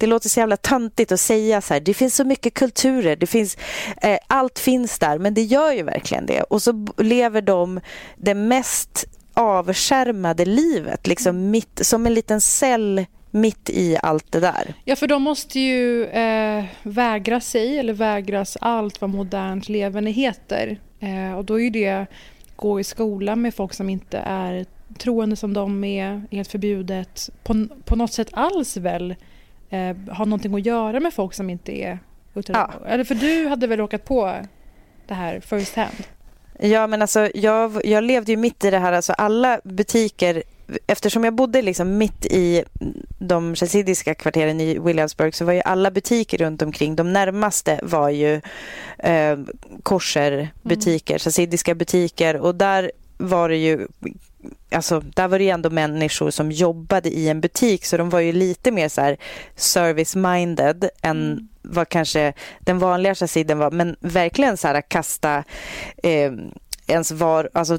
[0.01, 3.27] det låter så jävla töntigt att säga så här, det finns så mycket kulturer, det
[3.27, 3.59] finns,
[4.03, 6.43] eh, allt finns där, men det gör ju verkligen det.
[6.43, 7.81] Och så lever de
[8.17, 11.51] det mest avskärmade livet, liksom mm.
[11.51, 14.75] mitt, som en liten cell mitt i allt det där.
[14.85, 20.81] Ja, för de måste ju eh, vägra sig eller vägras allt vad modernt levande heter.
[21.01, 22.07] Eh, och då är ju det
[22.57, 24.67] gå i skola med folk som inte är
[24.99, 27.31] troende som de är, helt förbjudet.
[27.43, 29.15] På, på något sätt alls väl
[29.71, 31.99] eh, har någonting att göra med folk som inte är
[32.47, 32.73] ja.
[32.87, 34.37] Eller för du hade väl råkat på
[35.07, 36.05] det här first hand?
[36.59, 38.93] Ja, men alltså jag, jag levde ju mitt i det här.
[38.93, 40.43] Alltså alla butiker
[40.87, 42.65] eftersom jag bodde liksom mitt i
[43.19, 48.09] de chassidiska kvarteren i Williamsburg så var ju alla butiker runt omkring, de närmaste var
[48.09, 48.41] ju
[48.99, 49.39] eh,
[49.83, 51.19] korserbutiker, mm.
[51.19, 53.89] chassidiska butiker och där var det ju
[54.71, 58.21] alltså, där var det ju ändå människor som jobbade i en butik så de var
[58.21, 59.17] ju lite mer så
[59.57, 61.49] service-minded än mm.
[61.63, 63.71] vad kanske den vanliga chassiden var.
[63.71, 65.45] Men verkligen så här kasta
[66.03, 66.33] eh,
[66.87, 67.79] ens var, alltså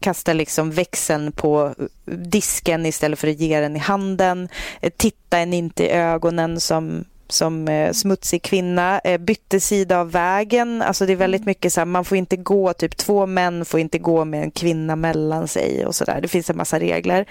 [0.00, 4.48] kasta liksom växeln på disken istället för att ge den i handen.
[4.80, 7.04] Eh, titta en inte i ögonen som
[7.34, 10.82] som eh, smutsig kvinna, eh, bytte sida av vägen.
[10.82, 11.50] Alltså det är väldigt mm.
[11.50, 14.50] mycket så här, man får inte gå, typ två män får inte gå med en
[14.50, 16.20] kvinna mellan sig och så där.
[16.20, 17.26] Det finns en massa regler.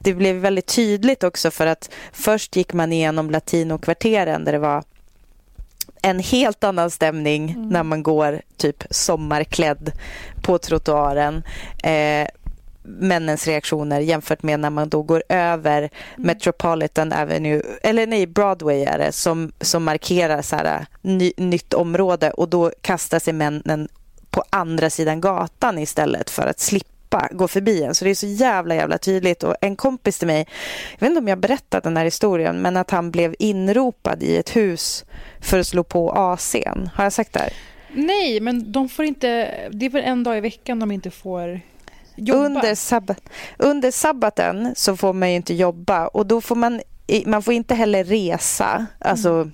[0.00, 4.82] Det blev väldigt tydligt också för att först gick man igenom latinokvarteren där det var
[6.02, 7.68] en helt annan stämning mm.
[7.68, 9.92] när man går typ sommarklädd
[10.42, 11.42] på trottoaren.
[11.82, 12.28] Eh,
[12.88, 15.90] männens reaktioner jämfört med när man då går över mm.
[16.16, 22.30] Metropolitan Avenue, eller nej, Broadway är det, som, som markerar så här, ny, nytt område
[22.30, 23.88] och då kastar sig männen
[24.30, 27.94] på andra sidan gatan istället för att slippa gå förbi en.
[27.94, 29.42] Så det är så jävla jävla tydligt.
[29.42, 30.46] Och en kompis till mig,
[30.92, 34.36] jag vet inte om jag berättat den här historien, men att han blev inropad i
[34.36, 35.04] ett hus
[35.40, 36.90] för att slå på AC'n.
[36.94, 37.52] Har jag sagt det här?
[37.92, 39.28] Nej, men de får inte,
[39.70, 41.60] det är väl en dag i veckan de inte får
[42.32, 43.20] under, sabbat,
[43.58, 46.80] under sabbaten så får man ju inte jobba och då får man,
[47.26, 48.86] man får inte heller resa.
[48.98, 49.50] Alltså,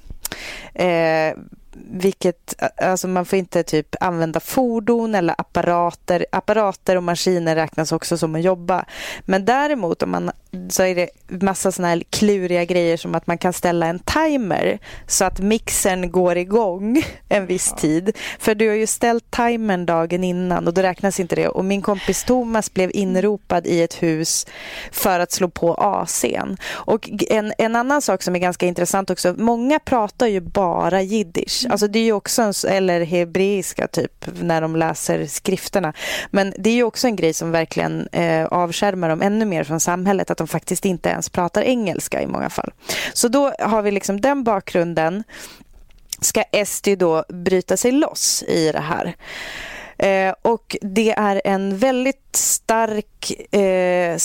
[0.74, 1.30] mm.
[1.34, 1.44] eh,
[1.90, 6.26] vilket, alltså man får inte typ använda fordon eller apparater.
[6.32, 8.84] Apparater och maskiner räknas också som att jobba.
[9.24, 10.30] Men däremot om man,
[10.68, 11.08] så är det
[11.42, 16.10] massa såna här kluriga grejer som att man kan ställa en timer så att mixern
[16.10, 17.76] går igång en viss ja.
[17.76, 18.16] tid.
[18.38, 21.48] För du har ju ställt timern dagen innan och då räknas inte det.
[21.48, 24.46] Och min kompis Thomas blev inropad i ett hus
[24.92, 26.56] för att slå på AC'n.
[26.72, 31.63] Och en, en annan sak som är ganska intressant också, många pratar ju bara jiddisch.
[31.70, 35.92] Alltså det är ju också en, eller hebreiska typ när de läser skrifterna.
[36.30, 39.80] Men det är ju också en grej som verkligen eh, avskärmar dem ännu mer från
[39.80, 42.72] samhället att de faktiskt inte ens pratar engelska i många fall.
[43.12, 45.24] Så då har vi liksom den bakgrunden.
[46.20, 49.14] Ska Esti då bryta sig loss i det här?
[49.98, 54.16] Eh, och det är en väldigt stark eh,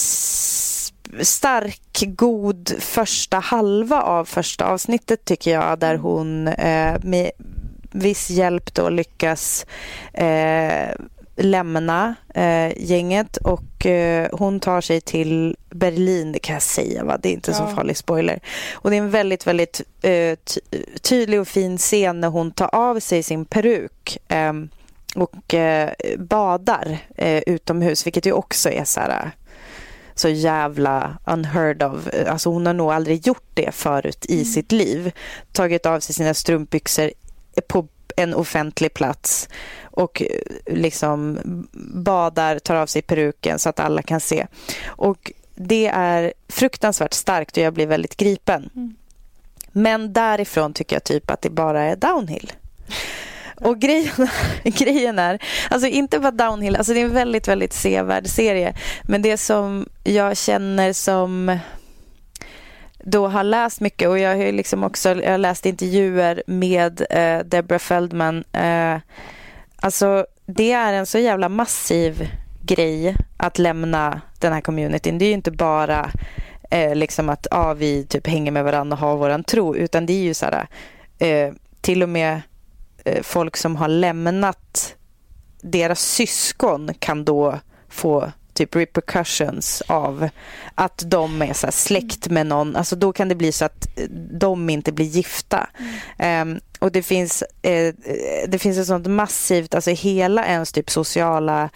[1.22, 6.02] stark, god första halva av första avsnittet tycker jag där mm.
[6.02, 7.32] hon eh, med
[7.92, 9.66] viss hjälp då lyckas
[10.14, 10.90] eh,
[11.36, 17.18] lämna eh, gänget och eh, hon tar sig till Berlin, det kan jag säga, va?
[17.18, 17.58] det är inte ja.
[17.58, 18.40] så farlig spoiler.
[18.74, 20.38] Och det är en väldigt, väldigt eh,
[21.02, 24.54] tydlig och fin scen när hon tar av sig sin peruk eh,
[25.16, 26.98] och eh, badar
[27.46, 29.32] utomhus, vilket ju också är så här
[30.20, 32.08] så jävla unheard of.
[32.28, 34.46] Alltså hon har nog aldrig gjort det förut i mm.
[34.46, 35.12] sitt liv.
[35.52, 37.12] Tagit av sig sina strumpbyxor
[37.68, 39.50] på en offentlig plats
[39.82, 41.40] och eh, liksom
[41.94, 44.48] badar, tar av sig peruken så att alla kan se.
[44.86, 48.70] Och det är fruktansvärt starkt och jag blir väldigt gripen.
[48.76, 48.96] Mm.
[49.72, 52.52] Men därifrån tycker jag typ att det bara är downhill.
[53.68, 54.28] Och grejen,
[54.64, 55.40] grejen är,
[55.70, 58.74] alltså inte bara downhill, alltså det är en väldigt, väldigt sevärd serie.
[59.04, 61.60] Men det som jag känner som
[63.04, 67.40] då har läst mycket och jag har liksom också jag har läst intervjuer med eh,
[67.46, 68.44] Deborah Feldman.
[68.54, 68.98] Eh,
[69.76, 72.30] alltså det är en så jävla massiv
[72.62, 75.18] grej att lämna den här communityn.
[75.18, 76.12] Det är ju inte bara
[76.72, 80.14] eh, liksom att ah, vi typ hänger med varandra och har våran tro utan det
[80.14, 80.68] är ju så här
[81.20, 82.42] eh, till och med
[83.24, 84.96] folk som har lämnat
[85.62, 90.30] deras syskon kan då få typ repercussions av
[90.76, 92.76] att de är så släkt med någon.
[92.76, 93.88] Alltså då kan det bli så att
[94.40, 95.70] de inte blir gifta.
[96.18, 96.50] Mm.
[96.50, 97.94] Um, och det finns, eh,
[98.48, 101.70] det finns ett sånt massivt, alltså hela ens typ sociala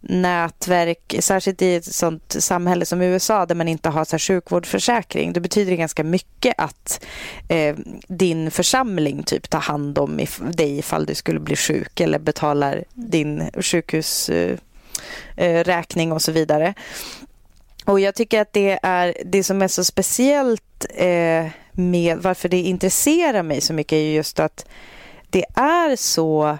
[0.00, 5.32] nätverk, särskilt i ett sånt samhälle som USA där man inte har så här sjukvårdsförsäkring.
[5.32, 7.04] Då betyder det ganska mycket att
[7.48, 7.76] eh,
[8.08, 12.84] din församling typ tar hand om if dig ifall du skulle bli sjuk eller betalar
[12.94, 16.74] din sjukhusräkning eh, eh och så vidare.
[17.84, 22.60] Och jag tycker att det är det som är så speciellt eh, med varför det
[22.60, 24.66] intresserar mig så mycket är just att
[25.30, 26.58] det är så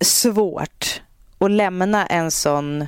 [0.00, 1.02] svårt
[1.38, 2.86] att lämna en sån,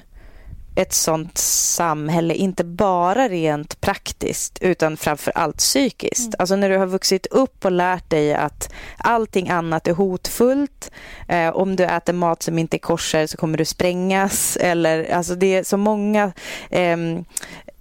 [0.76, 6.26] ett sånt samhälle, inte bara rent praktiskt utan framför allt psykiskt.
[6.26, 6.34] Mm.
[6.38, 10.90] Alltså när du har vuxit upp och lärt dig att allting annat är hotfullt.
[11.28, 14.57] Eh, om du äter mat som inte är kosher så kommer du sprängas.
[14.57, 16.32] Eller, alltså det är så många
[16.70, 16.96] eh,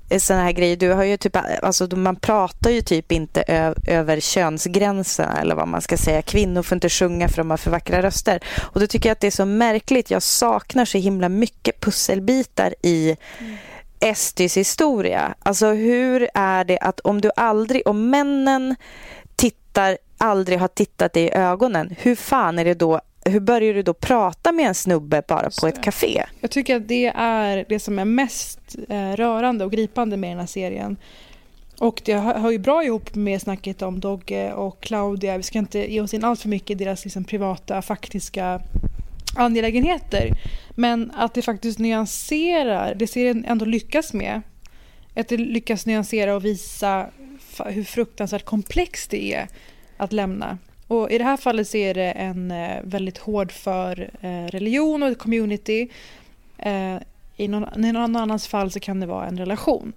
[0.10, 0.76] Eh, sådana här grejer.
[0.76, 3.44] Du har ju typ, alltså man pratar ju typ inte
[3.88, 6.22] över könsgränserna eller vad man ska säga.
[6.22, 8.40] Kvinnor får inte sjunga för de har för vackra röster.
[8.60, 10.12] Och då tycker jag att det är så märkligt.
[10.12, 13.58] Jag saknar så himla mycket pusselbitar i mm.
[14.00, 15.34] Estis historia.
[15.40, 18.76] Alltså hur är det att om du aldrig, om männen
[19.36, 23.82] tittar, aldrig har tittat dig i ögonen, hur fan är det då hur börjar du
[23.82, 26.26] då prata med en snubbe bara på ett café?
[26.42, 28.60] Jag tycker att det är det som är mest
[28.90, 30.98] eh, rörande och gripande med den här serien.
[31.80, 35.38] Och det hör ju bra ihop med snacket om Dogge och Claudia.
[35.38, 38.62] Vi ska inte ge oss in allt för mycket i deras liksom, privata, faktiska
[39.36, 40.32] angelägenheter.
[40.70, 44.42] Men att det faktiskt nyanserar, det serien ändå lyckas med.
[45.16, 47.08] Att det lyckas nyansera och visa
[47.66, 49.48] hur fruktansvärt komplext det är
[49.98, 50.58] att lämna.
[50.88, 55.04] Och I det här fallet så är det en eh, väldigt hård för eh, religion
[55.04, 55.88] och community.
[56.58, 56.96] Eh,
[57.38, 59.94] I någon, I någon annans fall så kan det vara en relation.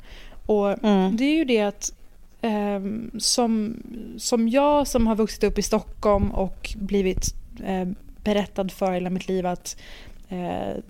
[0.46, 1.16] Och mm.
[1.16, 1.92] Det är ju det att
[2.40, 2.80] eh,
[3.18, 3.82] som,
[4.18, 7.34] som jag som har vuxit upp i Stockholm och blivit
[8.24, 9.76] berättad för hela mitt liv att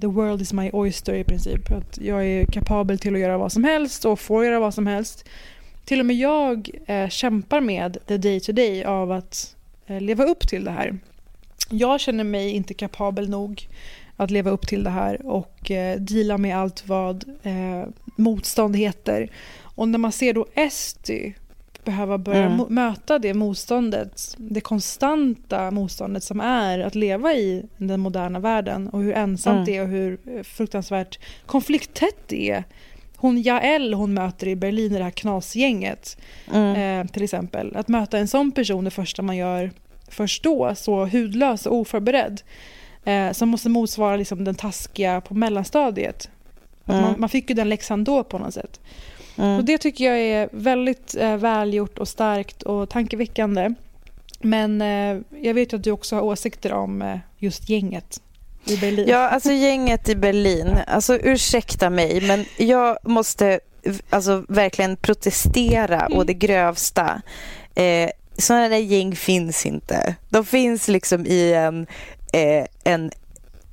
[0.01, 1.71] the world is my oyster i princip.
[1.71, 4.87] Att jag är kapabel till att göra vad som helst och får göra vad som
[4.87, 5.29] helst.
[5.85, 6.71] Till och med jag
[7.11, 9.57] kämpar med the day to day av att
[9.99, 10.99] leva upp till det här.
[11.71, 13.69] Jag känner mig inte kapabel nog
[14.17, 17.85] att leva upp till det här och eh, deala med allt vad eh,
[18.17, 19.31] motstånd heter.
[19.63, 21.33] Och när man ser då Esty
[21.85, 22.67] behöva börja mm.
[22.69, 29.01] möta det motståndet, det konstanta motståndet som är att leva i den moderna världen och
[29.01, 29.65] hur ensamt mm.
[29.65, 32.65] det är och hur eh, fruktansvärt konflikttätt det är.
[33.21, 36.17] Hon Jael hon möter i Berlin i det här knasgänget
[36.53, 37.01] mm.
[37.01, 37.77] eh, till exempel.
[37.77, 39.71] Att möta en sån person det första man gör
[40.09, 42.43] först då, så hudlös och oförberedd.
[43.05, 46.31] Eh, som måste motsvara liksom den taskiga på mellanstadiet.
[46.87, 47.03] Mm.
[47.03, 48.81] Man, man, fick ju den läxan då på något sätt.
[49.37, 49.59] Mm.
[49.59, 53.75] Och det tycker jag är väldigt eh, välgjort och starkt och tankeväckande.
[54.41, 58.21] Men eh, jag vet ju att du också har åsikter om eh, just gänget
[58.65, 59.09] i Berlin.
[59.09, 60.79] Ja, alltså gänget i Berlin.
[60.87, 63.61] Alltså ursäkta mig, men jag måste
[64.11, 66.19] alltså verkligen protestera mm.
[66.19, 67.23] å det grövsta.
[67.75, 70.15] Eh, sådana där gäng finns inte.
[70.29, 71.87] De finns liksom i en,
[72.33, 73.11] eh, en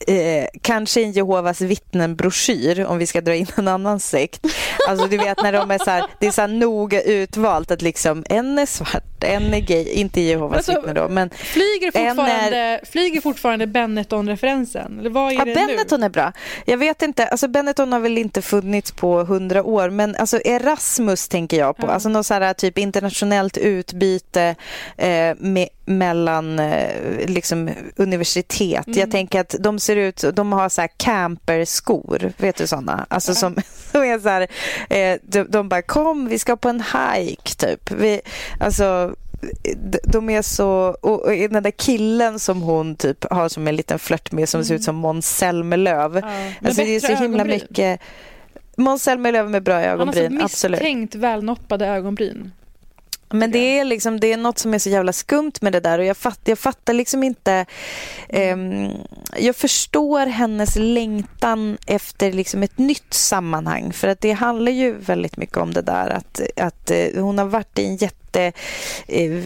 [0.07, 4.45] Eh, kanske en Jehovas vittnen-broschyr om vi ska dra in en annan sekt.
[4.87, 7.81] Alltså du vet när de är så här, det är så här noga utvalt att
[7.81, 12.57] liksom en är svart, en är gay, inte Jehovas alltså, vittnen då men flyger fortfarande,
[12.57, 14.99] är, flyger fortfarande Benetton-referensen?
[14.99, 16.05] Eller vad är ja, det Benetton nu?
[16.05, 16.33] är bra.
[16.65, 21.27] Jag vet inte, alltså Benetton har väl inte funnits på hundra år men alltså Erasmus
[21.27, 21.91] tänker jag på, ja.
[21.91, 24.55] alltså något så här typ internationellt utbyte
[24.97, 28.87] eh, med, mellan eh, liksom universitet.
[28.87, 28.99] Mm.
[28.99, 33.05] Jag tänker att de ser ut, de har så här camperskor, vet du sådana?
[33.09, 33.55] Alltså som,
[33.91, 34.47] som är så här,
[34.89, 37.91] eh, de, de bara kom vi ska på en hike typ.
[37.91, 38.21] Vi,
[38.59, 39.15] alltså
[40.03, 40.97] de är så...
[41.01, 44.75] Och, den där killen som hon typ har som en liten flört med som ser
[44.75, 46.13] ut som Måns Zelmerlöw.
[46.13, 47.47] Med Alltså det är så himla ögonbryn.
[47.47, 48.01] mycket...
[48.77, 50.79] Måns Zelmerlöw med bra Han har ögonbryn, så absolut.
[50.79, 52.51] misstänkt välnoppade ögonbryn.
[53.29, 55.99] Men det är liksom det är något som är så jävla skumt med det där
[55.99, 57.65] och jag, fatt, jag fattar liksom inte
[58.29, 58.91] ehm,
[59.37, 65.37] jag förstår hennes längtan efter liksom ett nytt sammanhang för att det handlar ju väldigt
[65.37, 68.51] mycket om det där att, att eh, hon har varit i en jätte
[69.07, 69.43] eh,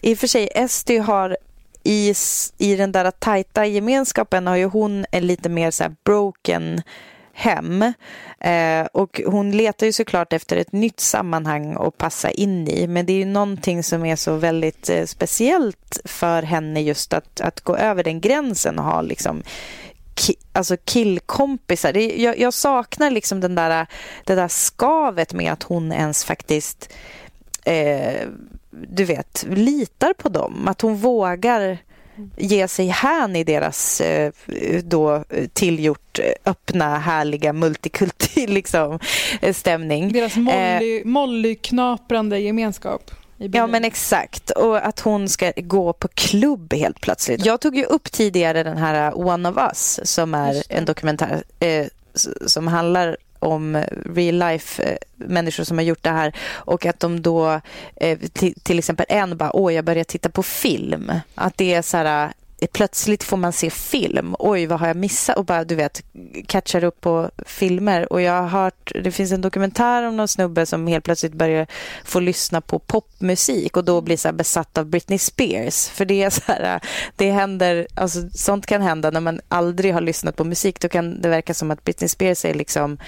[0.00, 1.36] i och för sig Esty har
[1.82, 2.14] i,
[2.58, 6.82] i den där tajta gemenskapen har ju hon en lite mer så broken
[7.38, 7.82] hem.
[8.40, 12.86] Eh, och hon letar ju såklart efter ett nytt sammanhang att passa in i.
[12.86, 17.40] Men det är ju någonting som är så väldigt eh, speciellt för henne just att,
[17.40, 19.42] att gå över den gränsen och ha liksom
[20.14, 21.92] ki- alltså killkompisar.
[21.92, 23.86] Det, jag, jag saknar liksom den där,
[24.24, 26.92] det där skavet med att hon ens faktiskt
[27.64, 28.28] eh,
[28.70, 30.68] du vet, litar på dem.
[30.68, 31.78] Att hon vågar
[32.36, 34.32] ge sig hän i deras eh,
[34.84, 38.98] då tillgjort eh, öppna, härliga multikulti liksom,
[39.40, 40.12] eh, stämning.
[40.12, 43.10] Deras Eh, molly, mollyknaprande gemenskap.
[43.36, 47.44] Ja men exakt och att hon ska gå på klubb helt plötsligt.
[47.44, 51.86] Jag tog ju upp tidigare den här One of Us som är en dokumentär eh,
[52.46, 53.84] som handlar om eh,
[54.14, 57.60] real life eh, människor som har gjort det här och att de då
[57.96, 58.18] eh,
[58.62, 61.12] till, exempel en bara åh jag börjar titta på film.
[61.34, 62.32] Att det är så här
[62.66, 64.36] plötsligt får man se film.
[64.38, 65.36] Oj, vad har jag missat?
[65.36, 66.02] Och bara, du vet,
[66.46, 68.12] catchar upp på filmer.
[68.12, 71.66] Och jag har hört, det finns en dokumentär om någon snubbe som helt plötsligt börjar
[72.04, 75.88] få lyssna på popmusik och då blir så besatt av Britney Spears.
[75.88, 76.80] För det är så här,
[77.16, 80.80] det händer, alltså sånt kan hända när man aldrig har lyssnat på musik.
[80.80, 82.98] Då kan det verka som att Britney Spears är liksom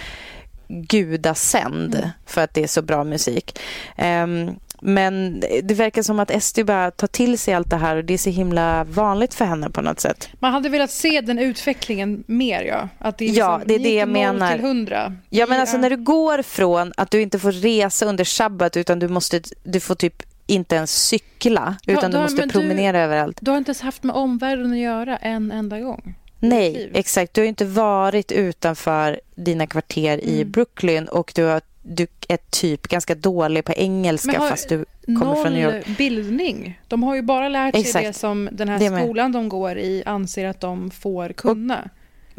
[0.70, 3.58] gudasänd för att det är så bra musik.
[3.96, 8.04] Ehm, men det verkar som att Esty bara tar till sig allt det här och
[8.04, 10.28] det är så himla vanligt för henne på något sätt.
[10.38, 12.88] Man hade velat se den utvecklingen mer, ja.
[12.98, 14.52] Att det är Ja, liksom, det är det jag menar.
[14.52, 15.12] till 100.
[15.30, 18.98] Ja, men alltså när du går från att du inte får resa under sabbat utan
[18.98, 22.52] du måste, du får typ inte ens cykla Ja, utan då- du måste men du-
[22.52, 23.38] promenera överallt.
[23.40, 26.14] Du har inte ens haft med omvärlden att göra en enda gång.
[26.42, 27.34] Nej, exakt.
[27.34, 30.50] Du har inte varit utanför dina kvarter i Mm.
[30.50, 31.60] Brooklyn och du, har,
[31.90, 35.86] du är typ ganska dålig på engelska har fast du kommer noll från New York.
[35.98, 36.80] bildning.
[36.88, 38.06] De har ju bara lärt sig Exakt.
[38.06, 41.88] det som den här Det skolan de går i anser att de får kunna.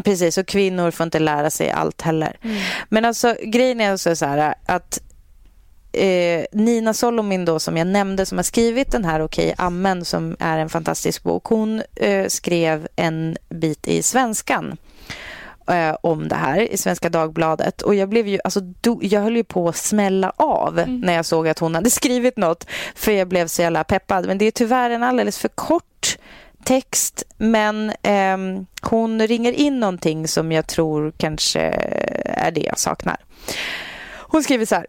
[0.04, 2.38] Precis, och kvinnor får inte lära sig allt heller.
[2.90, 5.02] Men alltså grejen är också så här att
[5.92, 10.36] eh, Nina Solomin då som jag nämnde som har skrivit den här Okej Amen som
[10.40, 11.46] är en fantastisk bok.
[11.46, 14.78] Hon eh, skrev en bit i Svenskan
[15.72, 17.82] eh, om det här i Svenska Dagbladet.
[17.82, 21.26] Och jag blev ju alltså do, jag höll ju på att smälla av när jag
[21.26, 24.28] såg att hon hade skrivit något för jag blev så jävla peppad.
[24.28, 26.18] Men det är tyvärr en alldeles för kort
[26.64, 31.62] text men ehm, hon ringer in någonting som jag tror kanske
[32.26, 33.18] är det jag saknar.
[34.12, 34.88] Hon skriver så här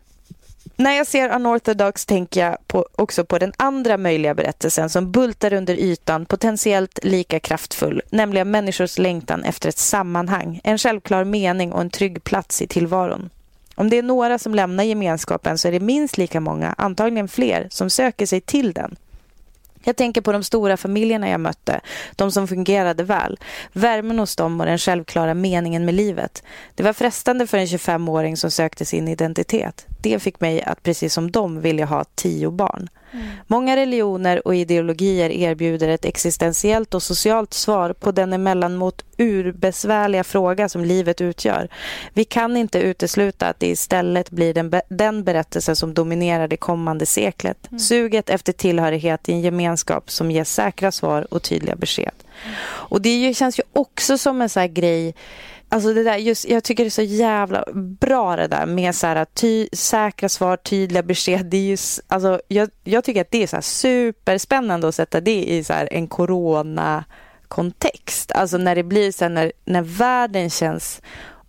[0.83, 5.53] när jag ser Unorthodox tänker jag på, också på den andra möjliga berättelsen som bultar
[5.53, 11.81] under ytan, potentiellt lika kraftfull, nämligen människors längtan efter ett sammanhang, en självklar mening och
[11.81, 13.31] en trygg plats i tillvaron.
[13.75, 17.67] Om det är några som lämnar gemenskapen så är det minst lika många, antagligen fler,
[17.71, 18.97] som söker sig till den.
[19.85, 21.81] Jag tänker på de stora familjerna jag mötte,
[22.17, 23.39] de som fungerade väl.
[23.73, 26.43] Värmen hos dem och den självklara meningen med livet.
[26.75, 29.87] Det var frestande för en 25-åring som sökte sin identitet.
[30.01, 32.89] Det fick mig att precis som dem vilja ha tio barn.
[33.47, 40.69] Många religioner och ideologier erbjuder ett existentiellt och socialt svar på den emellanåt urbesvärliga fråga
[40.69, 41.69] som livet utgör.
[42.13, 46.57] Vi kan inte utesluta att det istället blir den, be- den berättelse som dominerar det
[46.57, 47.69] kommande seklet.
[47.81, 52.15] Suget efter tillhörighet i en gemenskap som ger säkra svar och tydliga besked.
[52.65, 55.15] Och det känns ju också som en sån här grej
[55.73, 59.07] Alltså det där, just, jag tycker det är så jävla bra det där med så
[59.07, 61.47] här, ty, säkra svar, tydliga besked.
[61.47, 61.77] Det är ju,
[62.09, 65.73] alltså, jag, jag tycker att det är så här superspännande att sätta det i så
[65.73, 68.33] här en corona-kontext.
[68.33, 71.01] Alltså när det blir så här, när, när världen känns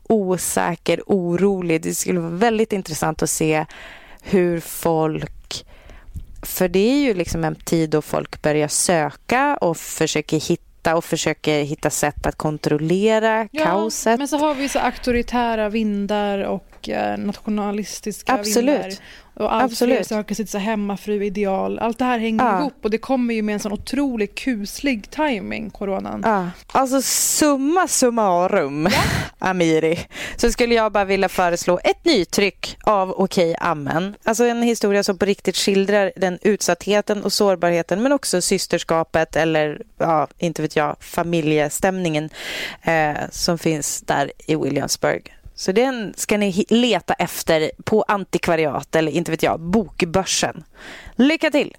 [0.04, 1.82] osäker, orolig.
[1.82, 3.66] Det skulle vara väldigt intressant att se
[4.22, 5.66] hur folk
[6.42, 10.96] för det är ju liksom en tid då folk börjar söka och försöker hitta sitta
[10.96, 14.20] och försöker hitta sätt att kontrollera Ja, kaoset.
[14.20, 18.82] Men så har vi så auktoritära vindar och eh, nationalistiska Absolut.
[18.82, 18.94] vindar.
[19.36, 20.08] Och allt fler Absolut.
[20.08, 21.80] söker sitt hemmafru-ideal.
[21.80, 22.60] Allt det här hänger Ja.
[22.60, 26.22] ihop och det kommer ju med en sån otroligt kuslig timing, coronan.
[26.26, 28.88] Ja, alltså summa summarum,
[29.40, 30.00] Amiri,
[30.36, 34.16] så skulle jag bara vilja föreslå ett nytryck av Okej Amen.
[34.24, 39.82] Alltså en historia som på riktigt skildrar den utsattheten och sårbarheten men också systerskapet eller,
[39.98, 42.30] ja, inte vet jag, familjestämningen
[42.82, 45.34] eh, som finns där i Williamsburg.
[45.56, 50.64] Så den ska ni leta efter på antikvariat eller inte vet jag, bokbörsen.
[51.16, 51.76] Lycka till!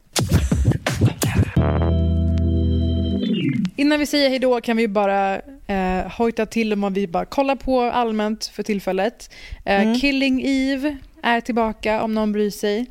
[3.76, 5.34] Innan vi säger hej då kan vi bara
[5.66, 9.30] eh, hojta till om vi bara kollar på allmänt för tillfället.
[9.64, 10.00] Eh, Mm.
[10.00, 12.86] Killing Eve är tillbaka om någon bryr sig.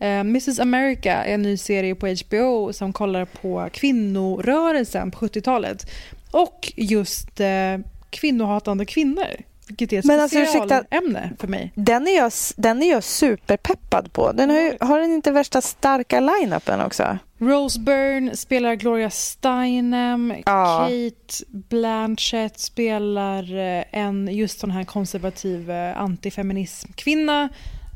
[0.00, 5.90] Eh, Mrs America är en ny serie på HBO som kollar på kvinnorörelsen på 70-talet.
[6.30, 7.78] Och just eh,
[8.10, 9.36] kvinnohatande kvinnor,
[9.68, 11.72] vilket är ett Men alltså, specialämne för mig.
[11.74, 14.32] Den är jag, den är jag superpeppad på.
[14.32, 17.18] Den har, ju, har den inte värsta starka line-upen också?
[17.38, 20.34] Rose Byrne spelar Gloria Steinem.
[20.44, 27.48] Kate Blanchett spelar eh, en just sån här konservativ eh, antifeminismkvinna.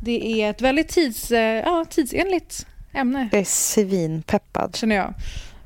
[0.04, 3.28] Det är ett väldigt tids, eh, ja, tidsenligt ämne.
[3.32, 4.76] Jag är svinpeppad.
[4.76, 5.14] Känner jag.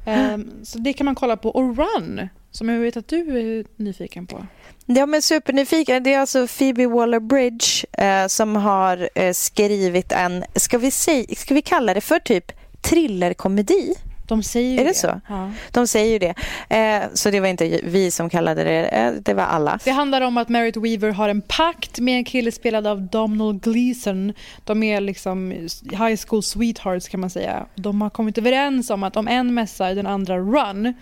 [0.07, 1.48] Ehm, så det kan man kolla på.
[1.50, 4.46] Och Run, som jag vet att du är nyfiken på.
[4.86, 6.02] Ja, men supernyfiken.
[6.02, 11.55] Det är alltså Phoebe Waller-Bridge eh, som har eh, skrivit en, ska vi, säga, ska
[11.55, 13.94] vi kalla det för typ thrillerkomedi?
[14.28, 14.94] De säger ju Är det, det.
[14.94, 15.20] så?
[15.28, 15.50] Ja.
[15.70, 16.34] De säger ju det.
[16.76, 19.78] Eh, så det var inte vi som kallade det, eh, det var alla.
[19.84, 23.59] Det handlar om att Merritt Weaver har en pakt med en kille spelad av Domhnall
[23.59, 24.32] Gleeson.
[24.64, 25.50] De är liksom
[25.82, 27.66] high school sweethearts kan man säga.
[27.74, 30.94] De har kommit överens om att om en messar den andra run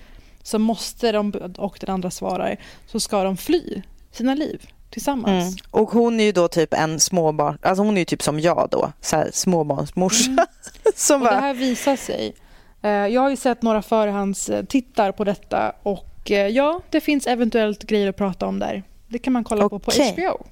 [0.43, 3.83] så måste de, och den andra svarar, så ska de fly
[4.13, 5.45] sina liv tillsammans.
[5.45, 5.57] Mm.
[5.71, 8.69] Och hon är ju då typ en småbarn, alltså hon är ju typ som jag
[8.71, 10.47] då, så här småbarnsmorsa.
[10.95, 12.35] som Och det bara, här visar sig.
[12.83, 17.83] Eh, Jag har ju sett några förhandstittar på detta och eh, ja, det finns eventuellt
[17.83, 18.83] grejer att prata om där.
[19.09, 20.13] Det kan man kolla på på Okej.
[20.13, 20.47] HBO.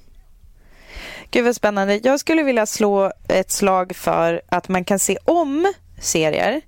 [1.31, 1.99] Gud vad spännande.
[2.03, 6.61] Jag skulle vilja slå ett slag för att man kan se om serier.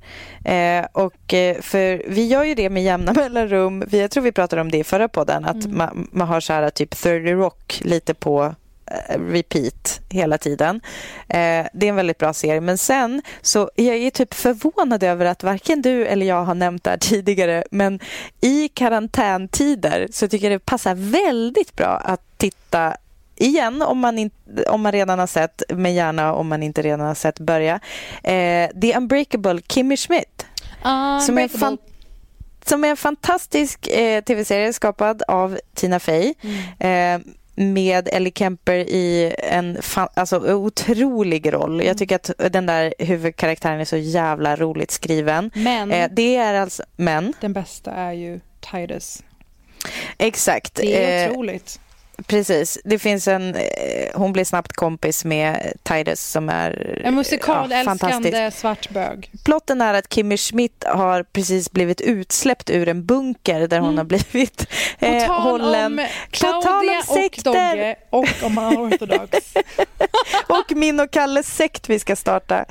[0.46, 3.84] Eh, och eh, för vi gör ju det med jämna mellanrum.
[3.88, 5.46] Vi, jag tror vi pratade om det i förra podden.
[5.46, 5.78] Att Mm.
[5.78, 8.56] man, man har så här typ 30 Rock lite på
[8.86, 10.82] eh, repeat hela tiden.
[11.28, 12.62] Eh, det är en väldigt bra serie.
[12.62, 16.84] Men sen så jag är typ förvånad över att varken du eller jag har nämnt
[16.84, 17.64] det här tidigare.
[17.72, 18.00] Men
[18.42, 22.98] i karantäntider så tycker jag det passar väldigt bra att titta
[23.36, 24.32] igen om man, in,
[24.68, 27.80] om man redan har sett, men gärna om man inte redan har sett börja.
[28.24, 30.46] Eh, The Unbreakable Kimmy Schmidt.
[31.26, 31.78] Som är, en fan,
[32.66, 36.34] som är en fantastisk eh, tv-serie skapad av Tina Fey.
[36.80, 37.20] Eh,
[37.56, 41.84] med Ellie Kemper i en fan, alltså, otrolig roll.
[41.86, 45.52] Jag tycker att den där huvudkaraktären är så jävla roligt skriven.
[45.56, 46.84] Men- Eh, det är alltså...
[46.96, 47.34] Men?
[47.42, 48.40] Den bästa är ju
[48.72, 49.24] Titus.
[50.18, 50.76] Exakt.
[50.76, 51.80] Det är Eh, otroligt.
[52.28, 52.78] Precis.
[52.84, 53.56] Det finns en...
[53.56, 53.64] Eh,
[54.14, 58.60] hon blir snabbt kompis med Titus som är En musikalälskande fantastisk.
[58.60, 59.32] svart bög.
[59.46, 64.06] Plotten är att Kimmy Schmidt har precis blivit utsläppt ur en bunker där hon har
[64.06, 64.68] blivit
[65.00, 66.00] eh, hållen.
[66.00, 67.44] om På tal Claudia om och sekter.
[67.44, 69.54] Dogge och om unortodox.
[70.48, 72.66] och min och Kalles sekt vi ska starta.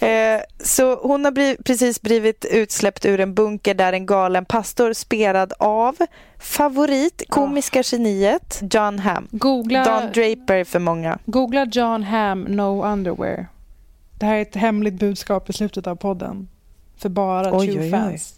[0.00, 5.52] Eh, så hon har precis blivit utsläppt ur en bunker där en galen pastor spelad
[5.58, 5.96] av
[6.38, 9.28] favorit, komiska geniet John Hamm.
[9.30, 11.18] Googla- Don Draper för många.
[11.26, 13.46] Googla John Hamm No Underwear.
[14.18, 16.48] Det här är ett hemligt budskap i slutet av podden.
[16.98, 17.90] För bara Oj, true oj, oj.
[17.90, 18.34] fans.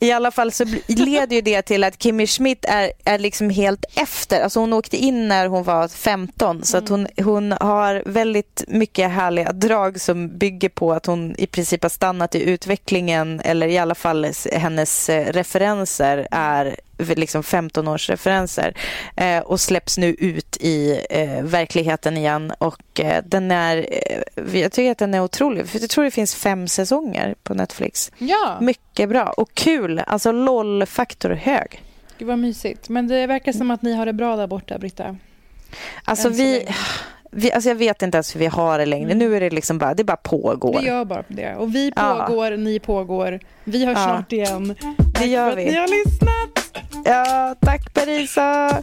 [0.00, 3.84] I alla fall så leder ju det till att Kimmy Schmidt är, är liksom helt
[3.96, 4.40] efter.
[4.40, 9.10] Alltså hon åkte in när hon var 15 så att hon, hon har väldigt mycket
[9.10, 13.78] härliga drag som bygger på att hon i princip har stannat i utvecklingen eller i
[13.78, 18.74] alla fall hennes eh, referenser är liksom 15 års referenser
[19.16, 23.76] eh, och släpps nu ut i eh, verkligheten igen och eh, den är,
[24.36, 27.54] eh, jag tycker att den är otrolig för jag tror det finns fem säsonger på
[27.54, 28.12] Netflix.
[28.18, 28.58] Ja.
[28.60, 29.98] Mycket bra och kul.
[30.06, 31.82] Alltså LOL-faktor hög.
[32.18, 32.88] Gud vad mysigt.
[32.88, 35.16] Men det verkar som att ni har det bra där borta, Britta.
[36.04, 36.68] Alltså vi,
[37.30, 39.14] vi, alltså jag vet inte ens hur vi har det längre.
[39.14, 40.80] Nu är det liksom bara, det bara pågår.
[40.80, 41.54] Vi gör bara det.
[41.54, 42.26] Och vi Ja.
[42.28, 43.40] pågår, ni pågår.
[43.64, 44.04] Vi hörs Ja.
[44.04, 44.74] snart igen.
[45.20, 45.64] Det gör för vi.
[45.66, 46.55] att ni har lyssnat.
[47.04, 48.82] Ja, tack Parisa.